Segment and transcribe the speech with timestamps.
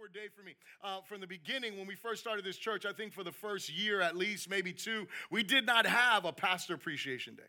[0.00, 0.54] awkward day for me.
[0.82, 3.68] Uh, from the beginning, when we first started this church, I think for the first
[3.68, 7.42] year at least, maybe two, we did not have a pastor appreciation day.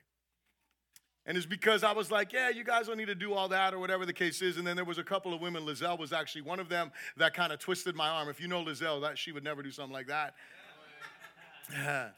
[1.25, 3.73] And it's because I was like, yeah, you guys don't need to do all that
[3.73, 4.57] or whatever the case is.
[4.57, 5.65] And then there was a couple of women.
[5.65, 8.27] Lizelle was actually one of them that kind of twisted my arm.
[8.27, 10.33] If you know Lizelle, that she would never do something like that.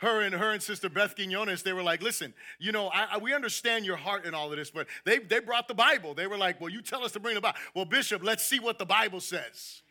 [0.00, 3.18] her and her and sister Beth Quinones, they were like, listen, you know, I, I,
[3.18, 6.14] we understand your heart and all of this, but they, they brought the Bible.
[6.14, 7.58] They were like, well, you tell us to bring the Bible.
[7.74, 9.82] Well, Bishop, let's see what the Bible says.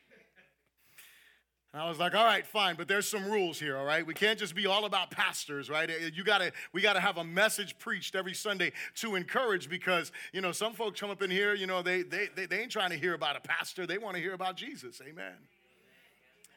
[1.71, 4.06] And I was like, all right, fine, but there's some rules here, all right?
[4.06, 5.88] We can't just be all about pastors, right?
[5.88, 10.41] Eh, you gotta, we gotta have a message preached every Sunday to encourage because, you
[10.41, 12.89] know, some folks come up in here, you know, they, they, they, they ain't trying
[12.89, 13.86] to hear about a pastor.
[13.86, 15.00] They want to hear about Jesus.
[15.07, 15.36] Amen.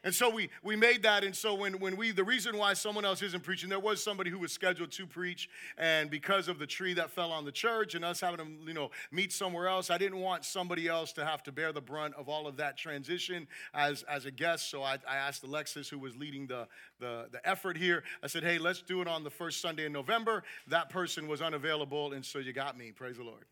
[0.03, 1.23] And so we, we made that.
[1.23, 4.29] And so when, when we, the reason why someone else isn't preaching, there was somebody
[4.29, 5.49] who was scheduled to preach.
[5.77, 8.73] And because of the tree that fell on the church and us having to, you
[8.73, 12.15] know, meet somewhere else, I didn't want somebody else to have to bear the brunt
[12.15, 14.69] of all of that transition as, as a guest.
[14.69, 16.67] So I, I asked Alexis, who was leading the,
[16.99, 19.93] the, the effort here, I said, hey, let's do it on the first Sunday in
[19.93, 20.43] November.
[20.67, 22.13] That person was unavailable.
[22.13, 22.91] And so you got me.
[22.91, 23.45] Praise the Lord.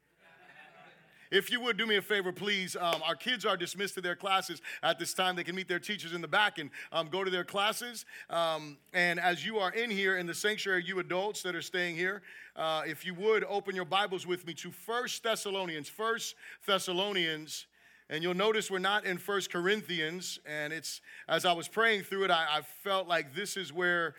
[1.32, 2.76] If you would do me a favor, please.
[2.76, 5.38] Um, our kids are dismissed to their classes at this time.
[5.38, 8.06] They can meet their teachers in the back and um, go to their classes.
[8.30, 11.96] Um, and as you are in here in the sanctuary, you adults that are staying
[11.96, 12.22] here,
[12.58, 15.88] uh, if you would open your Bibles with me to First Thessalonians.
[15.88, 16.36] First
[16.68, 17.66] Thessalonians.
[18.10, 20.38] And you'll notice we're not in First Corinthians.
[20.46, 24.16] And it's as I was praying through it, I, I felt like this is where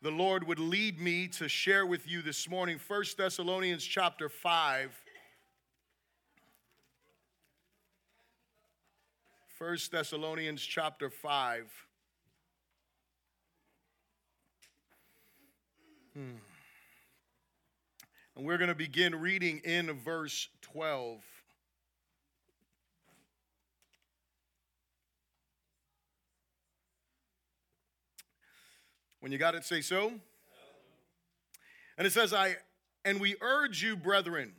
[0.00, 2.78] the Lord would lead me to share with you this morning.
[2.78, 5.02] First Thessalonians chapter 5.
[9.56, 11.64] First Thessalonians chapter 5.
[16.12, 16.20] Hmm.
[18.36, 21.22] And we're going to begin reading in verse 12.
[29.20, 30.12] When you got it, say so.
[31.96, 32.56] And it says, I
[33.06, 34.52] and we urge you, brethren,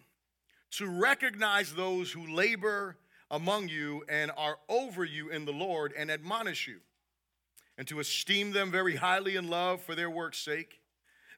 [0.71, 2.97] to recognize those who labor
[3.29, 6.79] among you and are over you in the Lord and admonish you,
[7.77, 10.81] and to esteem them very highly in love for their work's sake.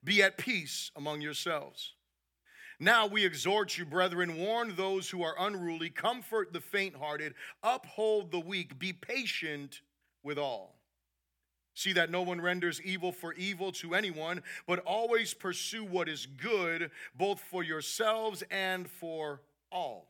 [0.03, 1.93] Be at peace among yourselves.
[2.79, 8.31] Now we exhort you, brethren, warn those who are unruly, comfort the faint hearted, uphold
[8.31, 9.81] the weak, be patient
[10.23, 10.79] with all.
[11.73, 16.25] See that no one renders evil for evil to anyone, but always pursue what is
[16.25, 19.41] good, both for yourselves and for
[19.71, 20.07] all.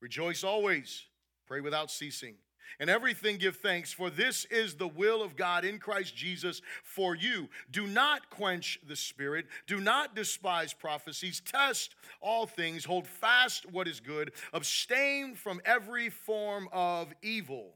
[0.00, 1.04] Rejoice always,
[1.46, 2.34] pray without ceasing.
[2.80, 7.16] And everything give thanks, for this is the will of God in Christ Jesus for
[7.16, 7.48] you.
[7.70, 13.88] Do not quench the spirit, do not despise prophecies, test all things, hold fast what
[13.88, 17.74] is good, abstain from every form of evil.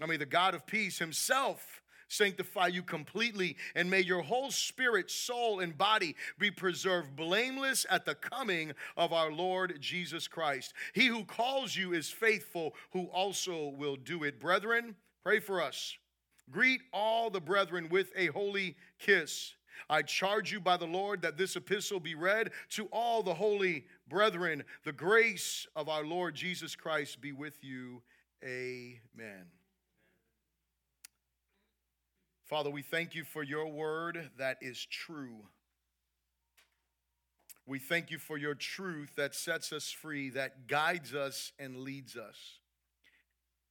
[0.00, 1.82] I mean, the God of peace himself
[2.16, 8.04] sanctify you completely, and may your whole spirit, soul, and body be preserved blameless at
[8.04, 10.72] the coming of our Lord Jesus Christ.
[10.92, 14.40] He who calls you is faithful, who also will do it.
[14.40, 15.96] Brethren, pray for us.
[16.50, 19.54] Greet all the brethren with a holy kiss.
[19.88, 23.86] I charge you by the Lord that this epistle be read to all the holy
[24.08, 24.64] brethren.
[24.84, 28.02] The grace of our Lord Jesus Christ be with you.
[28.44, 29.46] Amen.
[32.54, 35.38] Father, we thank you for your word that is true.
[37.66, 42.16] We thank you for your truth that sets us free, that guides us and leads
[42.16, 42.36] us.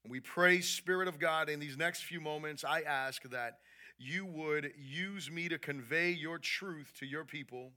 [0.06, 3.60] We pray, Spirit of God, in these next few moments, I ask that
[3.98, 7.72] you would use me to convey your truth to your people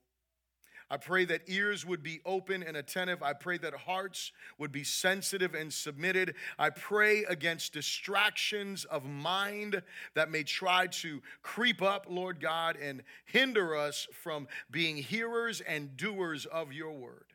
[0.88, 3.22] I pray that ears would be open and attentive.
[3.22, 6.34] I pray that hearts would be sensitive and submitted.
[6.58, 9.82] I pray against distractions of mind
[10.14, 15.97] that may try to creep up, Lord God, and hinder us from being hearers and
[15.97, 17.26] doers of your word.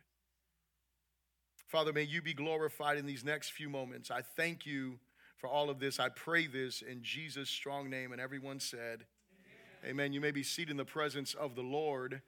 [1.67, 4.11] Father, may you be glorified in these next few moments.
[4.11, 4.99] I thank you
[5.37, 5.99] for all of this.
[5.99, 8.11] I pray this in Jesus' strong name.
[8.11, 9.05] And everyone said,
[9.83, 9.91] Amen.
[9.91, 10.13] Amen.
[10.13, 12.21] You may be seated in the presence of the Lord.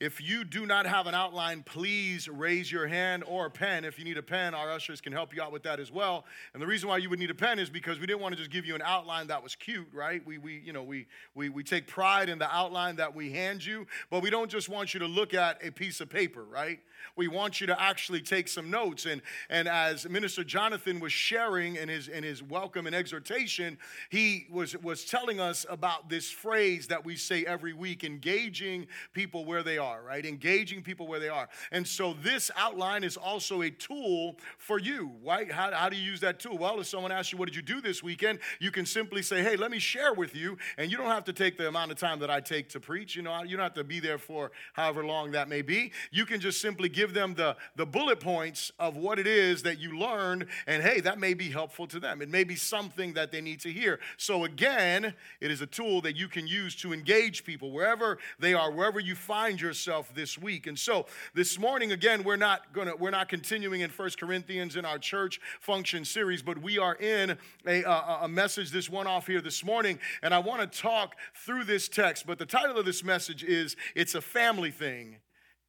[0.00, 3.84] If you do not have an outline, please raise your hand or a pen.
[3.84, 6.24] If you need a pen, our ushers can help you out with that as well.
[6.54, 8.38] And the reason why you would need a pen is because we didn't want to
[8.38, 10.24] just give you an outline that was cute, right?
[10.24, 13.66] We, we you know, we, we, we take pride in the outline that we hand
[13.66, 16.78] you, but we don't just want you to look at a piece of paper, right?
[17.16, 19.04] We want you to actually take some notes.
[19.04, 23.78] And, and as Minister Jonathan was sharing in his, in his welcome and exhortation,
[24.10, 29.44] he was, was telling us about this phrase that we say every week engaging people
[29.44, 30.24] where they are are, right?
[30.24, 31.48] Engaging people where they are.
[31.72, 35.50] And so this outline is also a tool for you, right?
[35.50, 36.58] How, how do you use that tool?
[36.58, 38.38] Well, if someone asks you, What did you do this weekend?
[38.60, 40.58] you can simply say, Hey, let me share with you.
[40.76, 43.16] And you don't have to take the amount of time that I take to preach.
[43.16, 45.92] You know, you don't have to be there for however long that may be.
[46.10, 49.78] You can just simply give them the, the bullet points of what it is that
[49.78, 50.46] you learned.
[50.66, 52.20] And hey, that may be helpful to them.
[52.20, 54.00] It may be something that they need to hear.
[54.16, 58.54] So again, it is a tool that you can use to engage people wherever they
[58.54, 59.77] are, wherever you find yourself
[60.14, 60.66] this week.
[60.66, 64.84] And so this morning, again, we're not gonna we're not continuing in First Corinthians in
[64.84, 67.36] our church function series, but we are in
[67.66, 71.16] a, a, a message, this one off here this morning, and I want to talk
[71.34, 72.26] through this text.
[72.26, 75.16] But the title of this message is It's a Family Thing,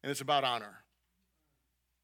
[0.02, 0.82] and it's about honor.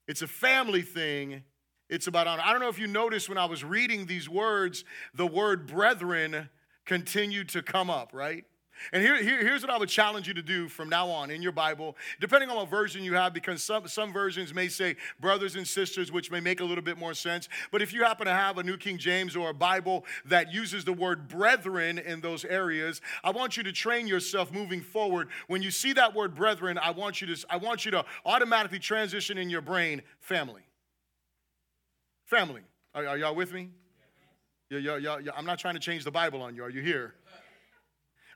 [0.09, 1.43] It's a family thing.
[1.89, 2.43] It's about honor.
[2.45, 6.49] I don't know if you noticed when I was reading these words, the word brethren
[6.85, 8.45] continued to come up, right?
[8.93, 11.43] And here, here, here's what I would challenge you to do from now on in
[11.43, 15.57] your Bible, depending on what version you have, because some, some versions may say brothers
[15.57, 17.49] and sisters, which may make a little bit more sense.
[17.71, 20.85] But if you happen to have a New King James or a Bible that uses
[20.85, 25.29] the word brethren in those areas, I want you to train yourself moving forward.
[25.47, 28.79] When you see that word brethren, I want you to, I want you to automatically
[28.79, 30.63] transition in your brain family.
[32.27, 32.63] Family.
[32.95, 33.71] Are, are y'all with me?
[34.69, 35.31] Yeah, yeah, yeah, yeah.
[35.37, 36.65] I'm not trying to change the Bible on you.
[36.65, 37.15] Are you here?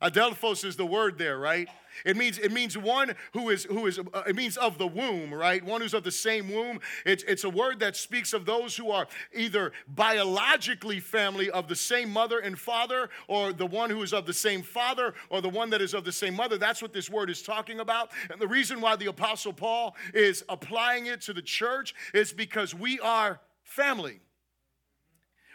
[0.03, 1.69] Adelphos is the word there, right?
[2.05, 5.33] It means it means one who is who is uh, it means of the womb,
[5.33, 5.63] right?
[5.63, 6.81] One who's of the same womb.
[7.05, 11.77] It's it's a word that speaks of those who are either biologically family of the
[11.77, 15.49] same mother and father, or the one who is of the same father, or the
[15.49, 16.57] one that is of the same mother.
[16.57, 18.11] That's what this word is talking about.
[18.31, 22.75] And the reason why the apostle Paul is applying it to the church is because
[22.75, 24.21] we are family.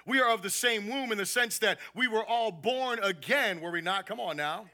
[0.06, 3.60] We are of the same womb in the sense that we were all born again,
[3.60, 4.06] were we not?
[4.06, 4.66] Come on now.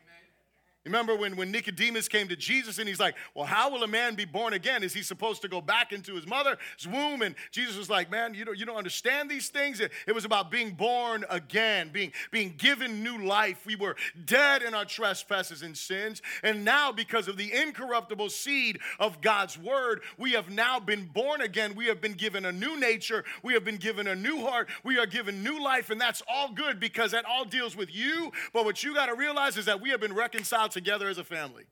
[0.84, 4.16] Remember when, when Nicodemus came to Jesus and he's like, Well, how will a man
[4.16, 4.82] be born again?
[4.82, 6.58] Is he supposed to go back into his mother's
[6.92, 7.22] womb?
[7.22, 9.80] And Jesus was like, Man, you don't, you don't understand these things.
[9.80, 13.64] It, it was about being born again, being, being given new life.
[13.64, 13.96] We were
[14.26, 16.24] dead in our trespasses and sins.
[16.42, 21.42] And now, because of the incorruptible seed of God's word, we have now been born
[21.42, 21.76] again.
[21.76, 23.24] We have been given a new nature.
[23.44, 24.68] We have been given a new heart.
[24.84, 25.92] We are given new life.
[25.92, 28.32] And that's all good because that all deals with you.
[28.52, 31.24] But what you got to realize is that we have been reconciled together as a
[31.24, 31.66] family.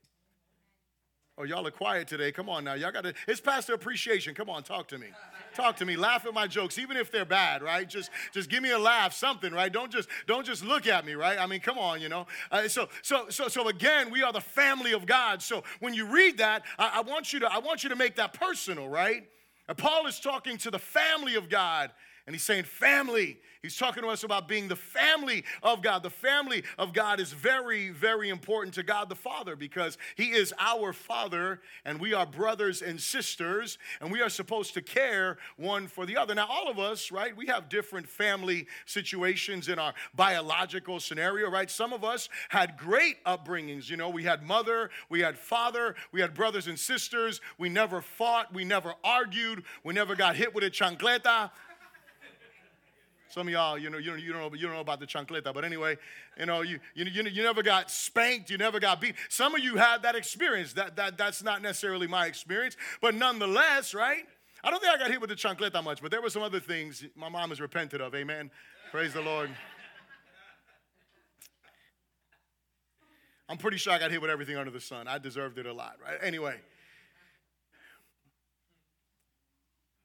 [1.40, 2.32] Oh, y'all are quiet today.
[2.32, 2.74] Come on now.
[2.74, 4.34] Y'all got to, it's pastor appreciation.
[4.34, 5.06] Come on, talk to me.
[5.54, 5.96] Talk to me.
[5.96, 7.88] Laugh at my jokes, even if they're bad, right?
[7.88, 9.72] Just, just give me a laugh, something, right?
[9.72, 11.38] Don't just, don't just look at me, right?
[11.38, 12.26] I mean, come on, you know.
[12.50, 15.40] Uh, so, so, so, so again, we are the family of God.
[15.40, 18.16] So when you read that, I, I want you to, I want you to make
[18.16, 19.26] that personal, right?
[19.66, 21.90] And Paul is talking to the family of God
[22.30, 23.40] and he's saying, family.
[23.60, 26.02] He's talking to us about being the family of God.
[26.04, 30.54] The family of God is very, very important to God the Father because He is
[30.58, 35.88] our Father and we are brothers and sisters and we are supposed to care one
[35.88, 36.34] for the other.
[36.34, 41.70] Now, all of us, right, we have different family situations in our biological scenario, right?
[41.70, 43.90] Some of us had great upbringings.
[43.90, 47.42] You know, we had mother, we had father, we had brothers and sisters.
[47.58, 51.50] We never fought, we never argued, we never got hit with a chancleta.
[53.30, 55.06] Some of y'all, you know, you don't, you don't know, you don't know about the
[55.06, 55.96] chancleta, but anyway,
[56.36, 59.14] you know, you, you, you, never got spanked, you never got beat.
[59.28, 60.72] Some of you had that experience.
[60.72, 64.24] That, that, that's not necessarily my experience, but nonetheless, right?
[64.64, 66.58] I don't think I got hit with the chancleta much, but there were some other
[66.58, 68.14] things my mom has repented of.
[68.16, 68.50] Amen.
[68.90, 69.50] Praise the Lord.
[73.48, 75.06] I'm pretty sure I got hit with everything under the sun.
[75.06, 76.18] I deserved it a lot, right?
[76.20, 76.56] Anyway.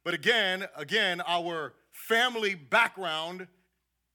[0.04, 1.74] But again, again, our
[2.08, 3.48] family background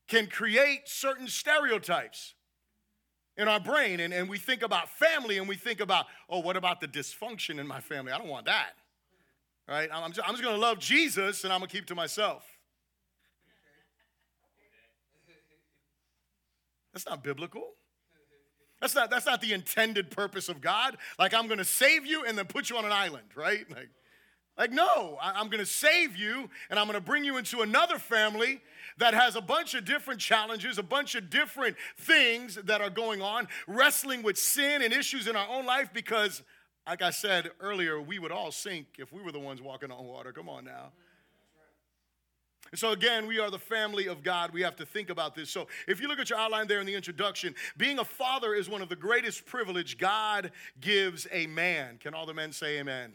[0.09, 2.35] can create certain stereotypes
[3.37, 4.01] in our brain.
[4.01, 7.59] And, and we think about family and we think about, oh, what about the dysfunction
[7.59, 8.13] in my family?
[8.13, 8.73] I don't want that.
[9.69, 9.89] Right?
[9.93, 12.45] I'm just, I'm just going to love Jesus and I'm going to keep to myself.
[16.93, 17.63] That's not biblical.
[18.81, 20.97] That's not, that's not the intended purpose of God.
[21.19, 23.65] Like, I'm going to save you and then put you on an island, right?
[23.71, 23.91] Like,
[24.61, 28.61] like, no, I'm going to save you and I'm to bring you into another family
[28.99, 33.23] that has a bunch of different challenges, a bunch of different things that are going
[33.23, 36.43] on, wrestling with sin and issues in our own life because,
[36.87, 40.05] like I said earlier, we would all sink if we were the ones walking on
[40.05, 40.31] water.
[40.31, 40.93] Come on now.
[42.71, 44.53] And so, again, we are the family of God.
[44.53, 45.49] We have to think about this.
[45.49, 48.69] So, if you look at your outline there in the introduction, being a father is
[48.69, 50.53] one of the greatest privilege God
[50.83, 51.97] gives a man.
[51.99, 53.15] Can all the men say amen?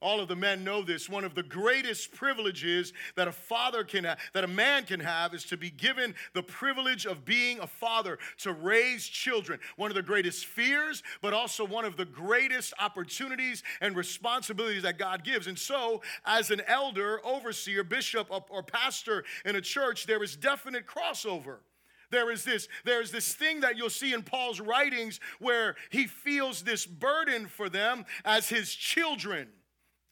[0.00, 1.08] All of the men know this.
[1.08, 5.34] One of the greatest privileges that a father can have, that a man can have
[5.34, 9.58] is to be given the privilege of being a father, to raise children.
[9.76, 14.98] One of the greatest fears, but also one of the greatest opportunities and responsibilities that
[14.98, 15.46] God gives.
[15.46, 20.86] And so, as an elder, overseer, bishop, or pastor in a church, there is definite
[20.86, 21.58] crossover.
[22.10, 26.62] There is this, there's this thing that you'll see in Paul's writings where he feels
[26.62, 29.48] this burden for them as his children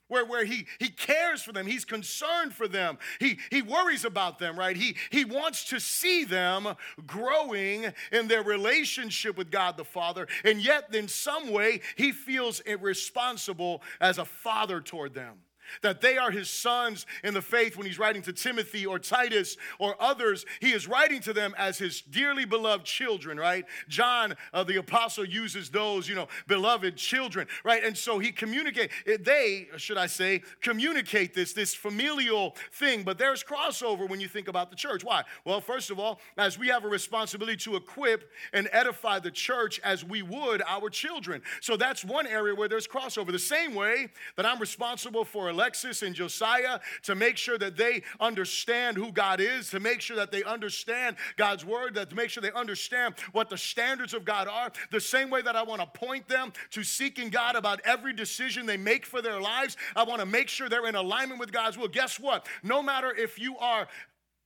[0.09, 1.67] where, where he, he cares for them.
[1.67, 2.99] He's concerned for them.
[3.21, 4.77] He, he worries about them right?
[4.77, 6.75] He, he wants to see them
[7.07, 10.27] growing in their relationship with god the father.
[10.45, 15.39] And yet in some way he feels responsible as a father toward them
[15.82, 19.56] that they are his sons in the faith when he's writing to Timothy or Titus
[19.78, 20.44] or others.
[20.61, 23.64] He is writing to them as his dearly beloved children, right?
[23.88, 27.85] John, uh, the apostle, uses those, you know, beloved children, right?
[27.85, 33.02] And so he communicate, they, should I say, communicate this, this familial thing.
[33.02, 35.04] But there's crossover when you think about the church.
[35.04, 35.25] Why?
[35.44, 39.80] Well, first of all, as we have a responsibility to equip and edify the church
[39.85, 41.42] as we would our children.
[41.61, 43.32] So that's one area where there's crossover.
[43.32, 48.03] The same way that I'm responsible for Alexis and Josiah to make sure that they
[48.21, 52.29] understand who God is, to make sure that they understand God's word, that to make
[52.29, 54.71] sure they understand what the standards of God are.
[54.91, 58.67] The same way that I want to point them to seeking God about every decision
[58.67, 61.79] they make for their lives, I want to make sure they're in alignment with God's
[61.79, 61.89] will.
[61.89, 62.47] Guess what?
[62.63, 63.89] No matter if you are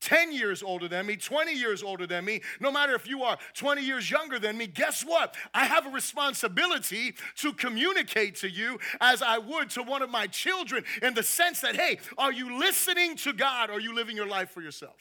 [0.01, 3.39] 10 years older than me, 20 years older than me, no matter if you are
[3.55, 5.35] 20 years younger than me, guess what?
[5.55, 10.27] I have a responsibility to communicate to you as I would to one of my
[10.27, 14.17] children in the sense that, hey, are you listening to God or are you living
[14.17, 14.97] your life for yourself?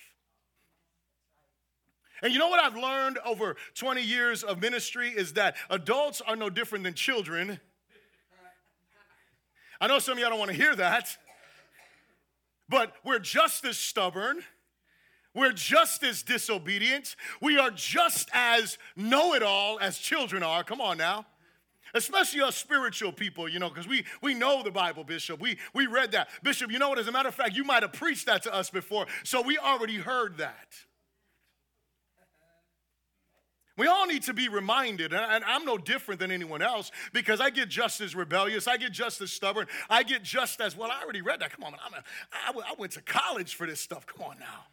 [2.22, 6.36] And you know what I've learned over 20 years of ministry is that adults are
[6.36, 7.62] no different than children.
[9.80, 11.18] I know some of y'all don't want to hear that,
[12.68, 14.44] but we're just as stubborn
[15.40, 17.16] we're just as disobedient.
[17.42, 20.64] We are just as know it all as children are.
[20.64, 21.26] Come on now.
[21.94, 25.40] Especially us spiritual people, you know, because we, we know the Bible, Bishop.
[25.40, 26.30] We, we read that.
[26.44, 27.00] Bishop, you know what?
[27.00, 29.58] As a matter of fact, you might have preached that to us before, so we
[29.58, 30.76] already heard that.
[33.76, 37.50] We all need to be reminded, and I'm no different than anyone else because I
[37.50, 38.68] get just as rebellious.
[38.68, 39.68] I get just as stubborn.
[39.90, 41.52] I get just as, well, I already read that.
[41.56, 42.02] Come on, man.
[42.46, 44.06] I'm went to college for this stuff.
[44.06, 44.66] Come on now.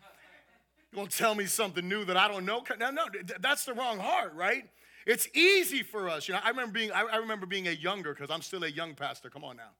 [0.96, 2.64] Going to tell me something new that I don't know?
[2.80, 3.04] No, no,
[3.40, 4.64] that's the wrong heart, right?
[5.06, 6.26] It's easy for us.
[6.26, 8.94] You know, I remember being, I remember being a younger, because I'm still a young
[8.94, 9.28] pastor.
[9.28, 9.72] Come on now.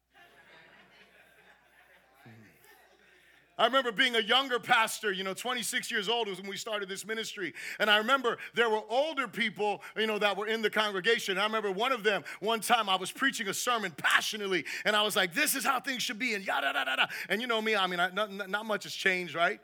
[3.58, 6.90] I remember being a younger pastor, you know, 26 years old was when we started
[6.90, 7.54] this ministry.
[7.80, 11.38] And I remember there were older people, you know, that were in the congregation.
[11.38, 15.00] I remember one of them, one time I was preaching a sermon passionately, and I
[15.00, 17.08] was like, this is how things should be, and yada, yada, yada.
[17.30, 19.58] And you know me, I mean, I, not, not much has changed, right?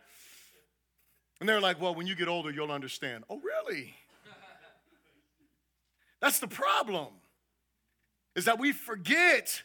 [1.43, 3.25] And they're like, well, when you get older, you'll understand.
[3.29, 3.97] Oh, really?
[6.21, 7.09] That's the problem,
[8.37, 9.61] is that we forget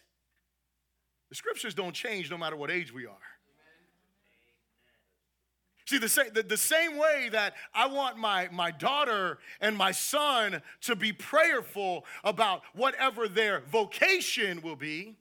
[1.29, 3.13] the scriptures don't change no matter what age we are.
[5.85, 9.91] See, the same, the, the same way that I want my, my daughter and my
[9.91, 15.15] son to be prayerful about whatever their vocation will be,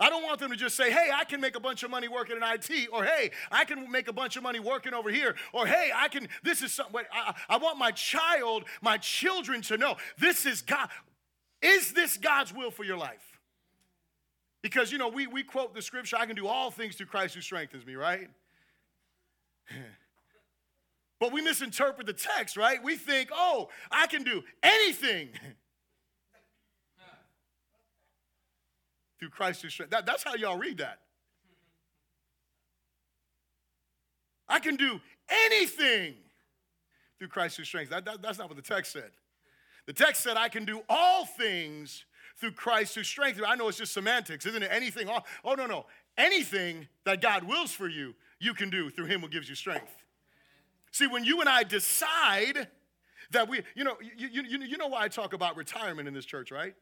[0.00, 2.08] I don't want them to just say, hey, I can make a bunch of money
[2.08, 5.36] working in IT, or hey, I can make a bunch of money working over here,
[5.52, 7.02] or hey, I can, this is something.
[7.12, 10.88] I, I want my child, my children to know this is God.
[11.60, 13.38] Is this God's will for your life?
[14.62, 17.34] Because, you know, we, we quote the scripture, I can do all things through Christ
[17.34, 18.28] who strengthens me, right?
[21.20, 22.82] but we misinterpret the text, right?
[22.82, 25.30] We think, oh, I can do anything
[29.20, 29.92] through Christ who strength.
[29.92, 30.98] That, that's how y'all read that.
[34.48, 36.14] I can do anything
[37.18, 37.64] through Christ who.
[37.90, 39.10] That, that, that's not what the text said.
[39.86, 42.04] The text said, I can do all things
[42.38, 43.46] through Christ who strengthens.
[43.48, 44.70] I know it's just semantics, isn't it?
[44.72, 45.08] Anything.
[45.08, 45.86] Oh, oh, no, no.
[46.16, 49.94] Anything that God wills for you, you can do through Him who gives you strength.
[50.90, 52.68] See, when you and I decide
[53.30, 56.24] that we, you know, you, you, you know why I talk about retirement in this
[56.24, 56.74] church, right?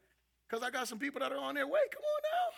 [0.49, 1.79] Because I got some people that are on their way.
[1.91, 2.57] Come on now.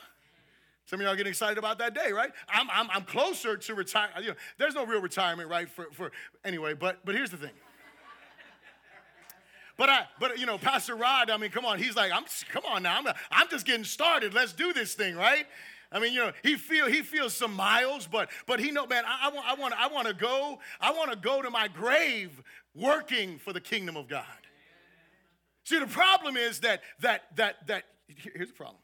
[0.86, 2.32] Some of y'all getting excited about that day, right?
[2.50, 4.10] I'm, I'm, I'm closer to retire.
[4.22, 5.70] You know, there's no real retirement, right?
[5.70, 6.12] For, for
[6.44, 7.52] anyway, but but here's the thing.
[9.78, 12.64] But I, but you know, Pastor Rod, I mean, come on, he's like, I'm, come
[12.70, 14.34] on now, I'm, I'm just getting started.
[14.34, 15.46] Let's do this thing, right?
[15.92, 19.04] I mean, you know, he feel he feels some miles, but but he know, man,
[19.06, 20.60] I, I want I want I want to go.
[20.80, 22.42] I want to go to my grave
[22.76, 24.26] working for the kingdom of God.
[25.72, 28.82] See, the problem is that that that that here's the problem.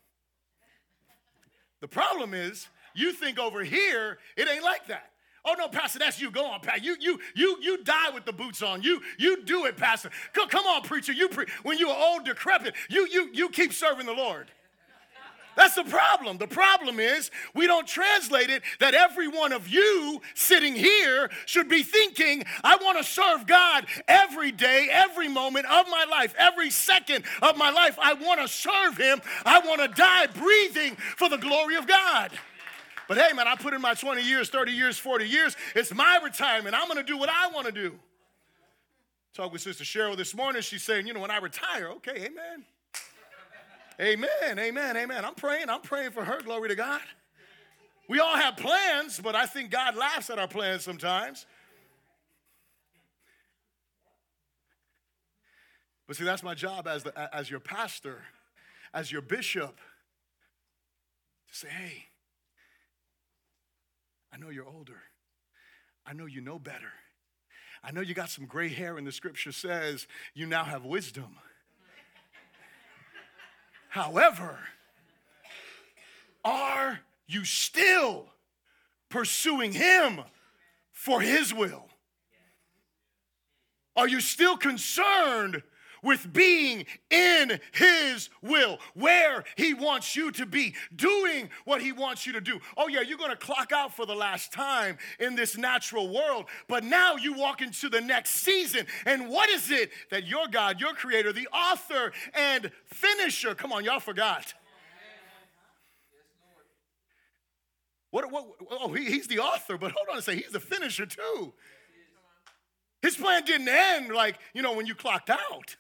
[1.82, 2.66] The problem is,
[2.96, 5.12] you think over here, it ain't like that.
[5.44, 6.32] Oh no, Pastor, that's you.
[6.32, 6.86] Go on, Pastor.
[6.86, 8.84] You you you you die with the boots on.
[8.84, 10.12] You you do it, Pastor.
[10.32, 11.12] Come, come on, preacher.
[11.12, 14.50] You pre- when you're old, decrepit, you you you keep serving the Lord.
[15.58, 16.38] That's the problem.
[16.38, 21.68] The problem is we don't translate it that every one of you sitting here should
[21.68, 26.70] be thinking, I want to serve God every day, every moment of my life, every
[26.70, 27.98] second of my life.
[28.00, 29.20] I want to serve Him.
[29.46, 32.32] I want to die breathing for the glory of God.
[33.08, 35.56] But hey, man, I put in my 20 years, 30 years, 40 years.
[35.76, 36.76] It's my retirement.
[36.76, 37.98] I'm going to do what I want to do.
[39.34, 40.62] Talk with Sister Cheryl this morning.
[40.62, 42.66] She's saying, you know, when I retire, okay, amen.
[44.00, 45.26] Amen, amen, amen.
[45.26, 45.70] I'm praying.
[45.70, 46.42] I'm praying for her.
[46.42, 47.02] Glory to God.
[48.08, 51.46] We all have plans, but I think God laughs at our plans sometimes.
[56.08, 58.24] But see, that's my job as, the, as your pastor,
[58.94, 59.78] as your bishop,
[61.50, 62.06] to say, hey,
[64.32, 65.02] I know you're older.
[66.06, 66.94] I know you know better.
[67.84, 71.36] I know you got some gray hair, and the scripture says you now have wisdom.
[73.90, 74.60] However,
[76.44, 78.30] are you still
[79.10, 80.22] pursuing Him
[80.92, 81.88] for His will?
[83.96, 85.64] Are you still concerned
[86.04, 92.26] with being in His will, where He wants you to be, doing what He wants
[92.26, 92.60] you to do.
[92.76, 96.84] Oh, yeah, you're gonna clock out for the last time in this natural world, but
[96.84, 98.86] now you walk into the next season.
[99.06, 103.84] And what is it that your God, your Creator, the author and finisher, come on,
[103.84, 104.54] y'all forgot.
[108.12, 111.06] What, what, oh, he, he's the author, but hold on a second, he's the finisher
[111.06, 111.54] too.
[113.02, 115.76] His plan didn't end like, you know, when you clocked out.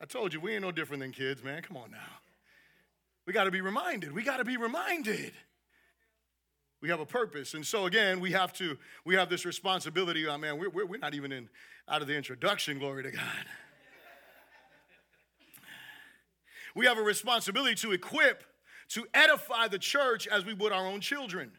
[0.00, 1.62] I told you, we ain't no different than kids, man.
[1.62, 1.98] Come on now.
[3.26, 4.12] We got to be reminded.
[4.12, 5.32] We got to be reminded.
[6.80, 7.52] We have a purpose.
[7.52, 10.26] And so, again, we have to, we have this responsibility.
[10.26, 11.50] Oh, man, we're, we're not even in,
[11.86, 13.46] out of the introduction, glory to God.
[16.74, 18.44] We have a responsibility to equip,
[18.90, 21.52] to edify the church as we would our own children.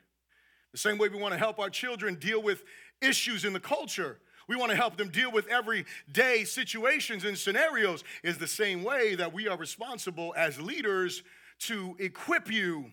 [0.71, 2.63] The same way we want to help our children deal with
[3.01, 8.03] issues in the culture we want to help them deal with everyday situations and scenarios,
[8.23, 11.23] is the same way that we are responsible as leaders
[11.59, 12.91] to equip you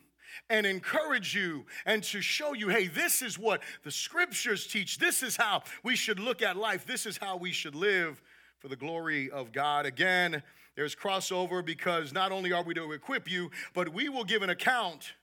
[0.50, 4.98] and encourage you and to show you hey, this is what the scriptures teach.
[4.98, 6.86] This is how we should look at life.
[6.86, 8.22] This is how we should live
[8.58, 9.86] for the glory of God.
[9.86, 10.42] Again,
[10.76, 14.50] there's crossover because not only are we to equip you, but we will give an
[14.50, 15.14] account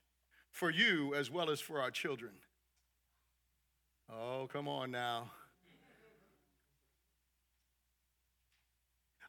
[0.51, 2.31] for you as well as for our children.
[4.11, 5.31] Oh, come on now.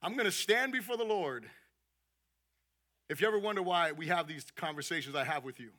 [0.02, 1.48] I'm going to stand before the Lord.
[3.09, 5.70] If you ever wonder why we have these conversations I have with you,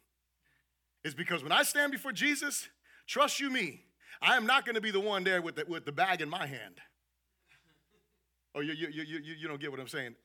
[1.03, 2.69] it's because when I stand before Jesus,
[3.05, 3.81] trust you me,
[4.21, 6.29] I am not going to be the one there with the, with the bag in
[6.29, 6.81] my hand.
[8.55, 10.15] Oh, you, you, you, you, you don't get what I'm saying.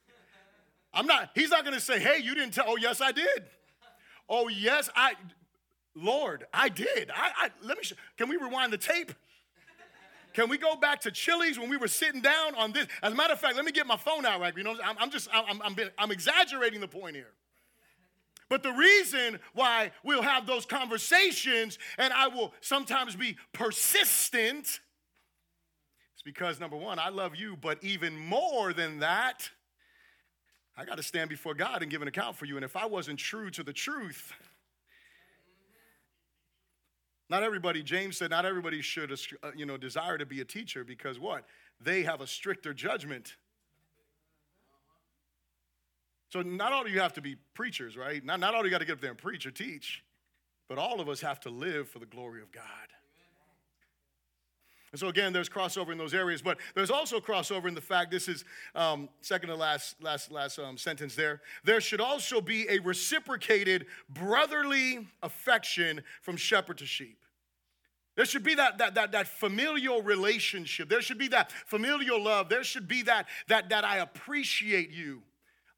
[0.94, 2.64] I'm not, he's not going to say, hey, you didn't tell.
[2.68, 3.44] Oh, yes, I did.
[4.28, 5.14] Oh, yes, I,
[5.94, 7.10] Lord, I did.
[7.14, 7.84] I, I let me,
[8.16, 9.12] can we rewind the tape?
[10.32, 12.86] Can we go back to Chili's when we were sitting down on this?
[13.02, 14.56] As a matter of fact, let me get my phone out right.
[14.56, 17.32] You know, I'm, I'm just, I'm, I'm, I'm exaggerating the point here.
[18.48, 26.22] But the reason why we'll have those conversations and I will sometimes be persistent is
[26.24, 29.48] because number one, I love you, but even more than that,
[30.76, 32.56] I got to stand before God and give an account for you.
[32.56, 34.32] And if I wasn't true to the truth,
[37.32, 40.84] not everybody, James said, not everybody should, uh, you know, desire to be a teacher
[40.84, 41.46] because what?
[41.80, 43.36] They have a stricter judgment.
[46.28, 48.22] So not all of you have to be preachers, right?
[48.22, 50.04] Not, not all of you got to get up there and preach or teach,
[50.68, 52.64] but all of us have to live for the glory of God.
[54.92, 58.10] And so again, there's crossover in those areas, but there's also crossover in the fact
[58.10, 61.40] this is um, second to last last last um, sentence there.
[61.64, 67.21] There should also be a reciprocated brotherly affection from shepherd to sheep.
[68.14, 70.88] There should be that, that, that, that familial relationship.
[70.88, 72.48] There should be that familial love.
[72.48, 75.22] There should be that, that, that I appreciate you.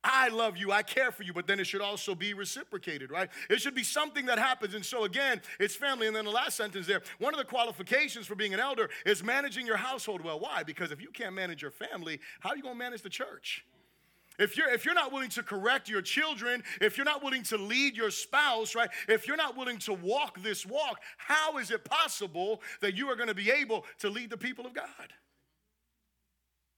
[0.06, 3.30] I love you, I care for you, but then it should also be reciprocated, right?
[3.48, 4.74] It should be something that happens.
[4.74, 6.06] And so, again, it's family.
[6.06, 9.24] And then the last sentence there one of the qualifications for being an elder is
[9.24, 10.38] managing your household well.
[10.38, 10.62] Why?
[10.62, 13.64] Because if you can't manage your family, how are you going to manage the church?
[14.38, 17.56] If you're, if you're not willing to correct your children, if you're not willing to
[17.56, 18.90] lead your spouse, right?
[19.08, 23.16] If you're not willing to walk this walk, how is it possible that you are
[23.16, 24.84] going to be able to lead the people of God?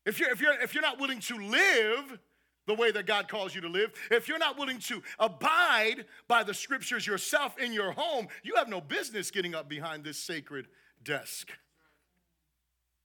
[0.05, 2.19] If you're, if you're, if you're not willing to live
[2.67, 6.43] the way that God calls you to live, if you're not willing to abide by
[6.43, 10.67] the scriptures yourself in your home, you have no business getting up behind this sacred
[11.03, 11.53] desk.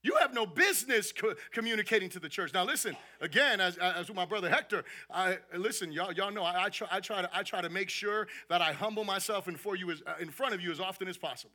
[0.03, 2.53] You have no business co- communicating to the church.
[2.53, 4.83] Now, listen again, as, as with my brother Hector.
[5.11, 6.11] I listen, y'all.
[6.11, 8.73] Y'all know I, I, try, I try to I try to make sure that I
[8.73, 11.53] humble myself in for you as, uh, in front of you as often as possible.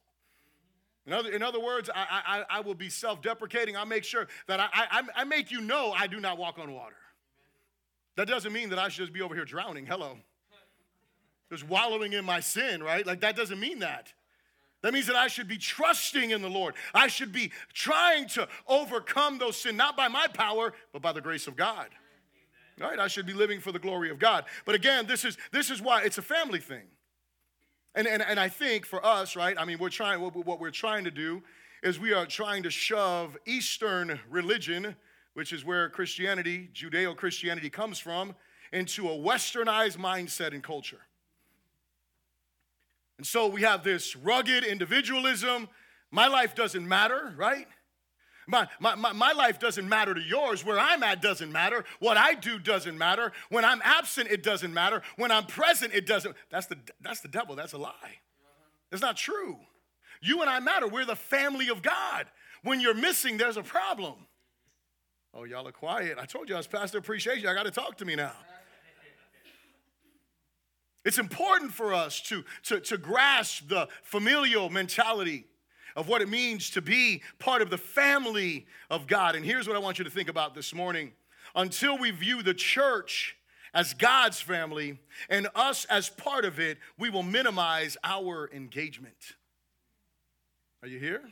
[1.06, 3.76] In other, in other words, I, I, I will be self-deprecating.
[3.76, 6.72] I make sure that I, I, I make you know I do not walk on
[6.72, 6.96] water.
[8.16, 9.86] That doesn't mean that I should just be over here drowning.
[9.86, 10.18] Hello.
[11.50, 13.06] Just wallowing in my sin, right?
[13.06, 14.12] Like that doesn't mean that.
[14.86, 16.74] That means that I should be trusting in the Lord.
[16.94, 21.20] I should be trying to overcome those sin, not by my power, but by the
[21.20, 21.88] grace of God.
[22.80, 22.96] Right?
[22.96, 24.44] I should be living for the glory of God.
[24.64, 26.84] But again, this is this is why it's a family thing.
[27.96, 30.70] And, and, and I think for us, right, I mean, we're trying, what, what we're
[30.70, 31.42] trying to do
[31.82, 34.94] is we are trying to shove Eastern religion,
[35.34, 38.36] which is where Christianity, Judeo Christianity comes from,
[38.72, 41.00] into a westernized mindset and culture.
[43.18, 45.68] And so we have this rugged individualism.
[46.10, 47.66] My life doesn't matter, right?
[48.48, 50.64] My, my, my, my, life doesn't matter to yours.
[50.64, 51.84] Where I'm at doesn't matter.
[51.98, 53.32] What I do doesn't matter.
[53.48, 55.02] When I'm absent, it doesn't matter.
[55.16, 56.36] When I'm present, it doesn't.
[56.50, 57.56] That's the, that's the devil.
[57.56, 58.20] That's a lie.
[58.92, 59.58] It's not true.
[60.22, 60.86] You and I matter.
[60.86, 62.26] We're the family of God.
[62.62, 64.14] When you're missing, there's a problem.
[65.34, 66.16] Oh, y'all are quiet.
[66.20, 67.48] I told you I was Pastor Appreciation.
[67.48, 68.32] I got to talk to me now.
[71.06, 75.44] It's important for us to, to, to grasp the familial mentality
[75.94, 79.36] of what it means to be part of the family of God.
[79.36, 81.12] And here's what I want you to think about this morning.
[81.54, 83.36] Until we view the church
[83.72, 84.98] as God's family
[85.30, 89.36] and us as part of it, we will minimize our engagement.
[90.82, 91.22] Are you here?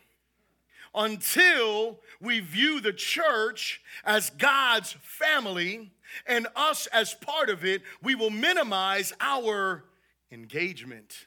[0.94, 5.90] Until we view the church as God's family
[6.26, 9.84] and us as part of it, we will minimize our
[10.30, 11.26] engagement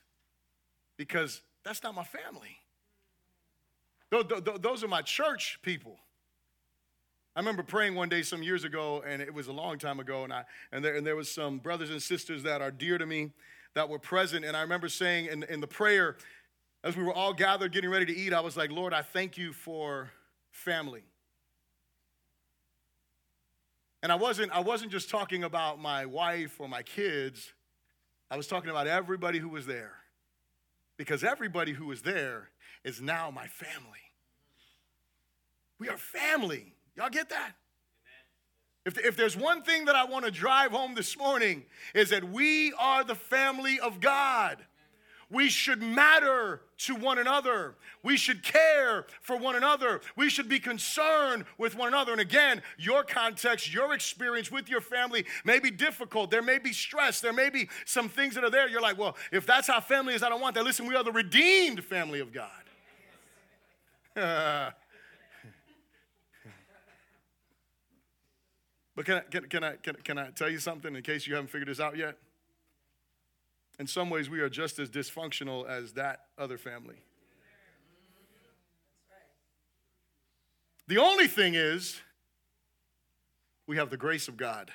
[0.95, 2.61] because that's not my family.
[4.09, 5.97] Those are my church people.
[7.35, 10.23] I remember praying one day some years ago, and it was a long time ago,
[10.23, 13.05] and, I, and, there, and there was some brothers and sisters that are dear to
[13.05, 13.31] me
[13.75, 16.17] that were present, and I remember saying in, in the prayer,
[16.87, 19.37] as we were all gathered getting ready to eat, I was like, Lord, I thank
[19.37, 20.09] you for
[20.51, 21.03] family.
[24.01, 27.51] And I wasn't, I wasn't just talking about my wife or my kids,
[28.31, 29.95] I was talking about everybody who was there.
[30.95, 32.49] Because everybody who was there
[32.85, 34.13] is now my family.
[35.79, 36.73] We are family.
[36.95, 37.51] Y'all get that?
[38.85, 42.23] If, if there's one thing that I want to drive home this morning, is that
[42.23, 44.57] we are the family of God.
[45.29, 47.75] We should matter to one another.
[48.01, 49.99] We should care for one another.
[50.15, 52.13] We should be concerned with one another.
[52.13, 56.31] And again, your context, your experience with your family may be difficult.
[56.31, 57.19] There may be stress.
[57.19, 58.69] There may be some things that are there.
[58.69, 60.63] You're like, well, if that's how family is, I don't want that.
[60.63, 62.49] Listen, we are the redeemed family of God.
[68.95, 71.35] but can I, can, can, I, can, can I tell you something in case you
[71.35, 72.17] haven't figured this out yet?
[73.79, 76.97] In some ways, we are just as dysfunctional as that other family.
[80.87, 82.01] The only thing is,
[83.67, 84.71] we have the grace of God.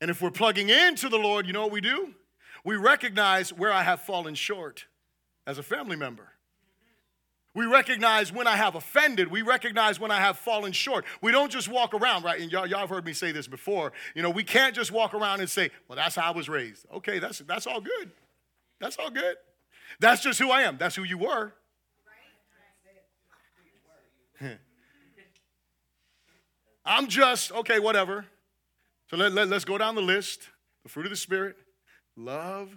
[0.00, 2.14] And if we're plugging into the Lord, you know what we do?
[2.64, 4.86] We recognize where I have fallen short
[5.46, 6.28] as a family member.
[7.58, 9.32] We recognize when I have offended.
[9.32, 11.04] We recognize when I have fallen short.
[11.20, 12.40] We don't just walk around, right?
[12.40, 13.92] And y'all, y'all have heard me say this before.
[14.14, 16.86] You know, we can't just walk around and say, well, that's how I was raised.
[16.94, 18.12] Okay, that's, that's all good.
[18.78, 19.34] That's all good.
[19.98, 20.78] That's just who I am.
[20.78, 21.52] That's who you were.
[26.86, 28.24] I'm just, okay, whatever.
[29.10, 30.48] So let, let, let's go down the list.
[30.84, 31.56] The fruit of the Spirit
[32.16, 32.70] love,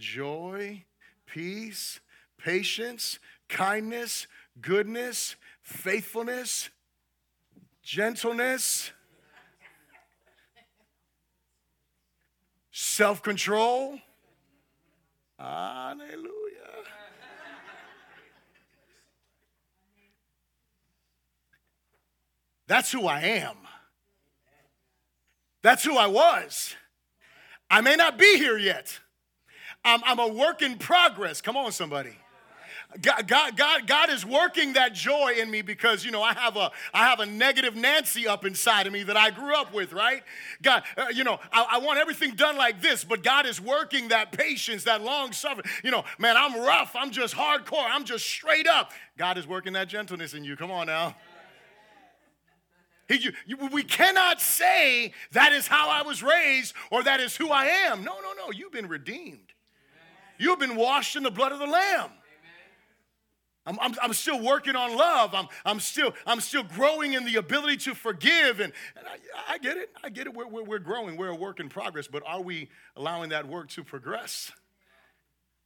[0.00, 0.84] joy,
[1.26, 2.00] peace,
[2.38, 3.20] patience,
[3.50, 4.26] kindness,
[4.60, 6.70] goodness, faithfulness,
[7.82, 8.92] gentleness,
[12.70, 13.98] self control.
[15.38, 16.30] Hallelujah.
[22.66, 23.56] That's who I am.
[25.62, 26.76] That's who I was.
[27.68, 29.00] I may not be here yet.
[29.84, 31.40] I'm, I'm a work in progress.
[31.40, 32.16] Come on, somebody.
[33.00, 36.56] God, God, God, God is working that joy in me because you know I have
[36.56, 39.92] a I have a negative Nancy up inside of me that I grew up with,
[39.92, 40.24] right?
[40.60, 44.08] God, uh, you know I, I, want everything done like this, but God is working
[44.08, 45.66] that patience, that long suffering.
[45.84, 48.90] You know, man, I'm rough, I'm just hardcore, I'm just straight up.
[49.16, 50.56] God is working that gentleness in you.
[50.56, 51.14] Come on now.
[53.06, 57.50] He, you, we cannot say that is how I was raised or that is who
[57.50, 58.04] I am.
[58.04, 58.52] No, no, no.
[58.52, 59.52] You've been redeemed.
[60.38, 62.10] You've been washed in the blood of the Lamb.
[63.70, 65.32] I'm, I'm, I'm, still working on love.
[65.32, 68.58] I'm, I'm, still, I'm still growing in the ability to forgive.
[68.58, 69.90] And, and I, I, get it.
[70.02, 70.34] I get it.
[70.34, 71.16] We're, we're, we're growing.
[71.16, 72.08] We're a work in progress.
[72.08, 74.50] But are we allowing that work to progress?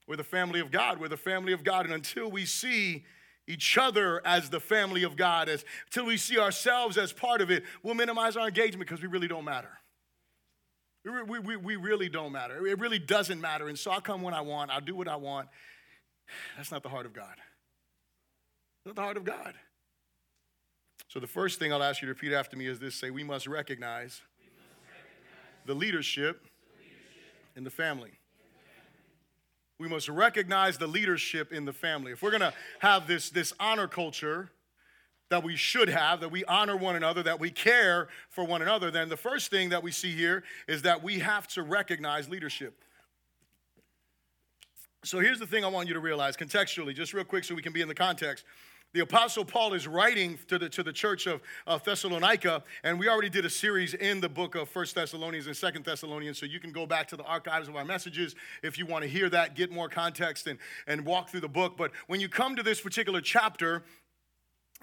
[0.07, 1.01] We're the family of God.
[1.01, 1.87] We're the family of God.
[1.87, 3.05] And until we see
[3.47, 7.51] each other as the family of God, as, until we see ourselves as part of
[7.51, 9.81] it, we'll minimize our engagement because we really don't matter.
[11.05, 12.67] We, we, we really don't matter.
[12.67, 13.69] It really doesn't matter.
[13.69, 15.49] And so I'll come when I want, I'll do what I want.
[16.57, 17.35] That's not the heart of God.
[18.87, 19.55] The heart of God.
[21.09, 23.25] So the first thing I'll ask you to repeat after me is this say, We
[23.25, 28.11] must recognize, we must recognize the, leadership the leadership in the family.
[29.79, 32.13] We must recognize the leadership in the family.
[32.13, 34.51] If we're gonna have this, this honor culture,
[35.31, 38.91] that we should have, that we honor one another, that we care for one another,
[38.91, 42.79] then the first thing that we see here is that we have to recognize leadership.
[45.05, 47.63] So here's the thing I want you to realize contextually, just real quick so we
[47.63, 48.45] can be in the context.
[48.95, 53.09] The Apostle Paul is writing to the, to the church of, of Thessalonica, and we
[53.09, 56.61] already did a series in the book of First Thessalonians and Second Thessalonians, so you
[56.61, 59.57] can go back to the archives of our messages if you want to hear that,
[59.57, 61.77] get more context, and, and walk through the book.
[61.77, 63.83] But when you come to this particular chapter,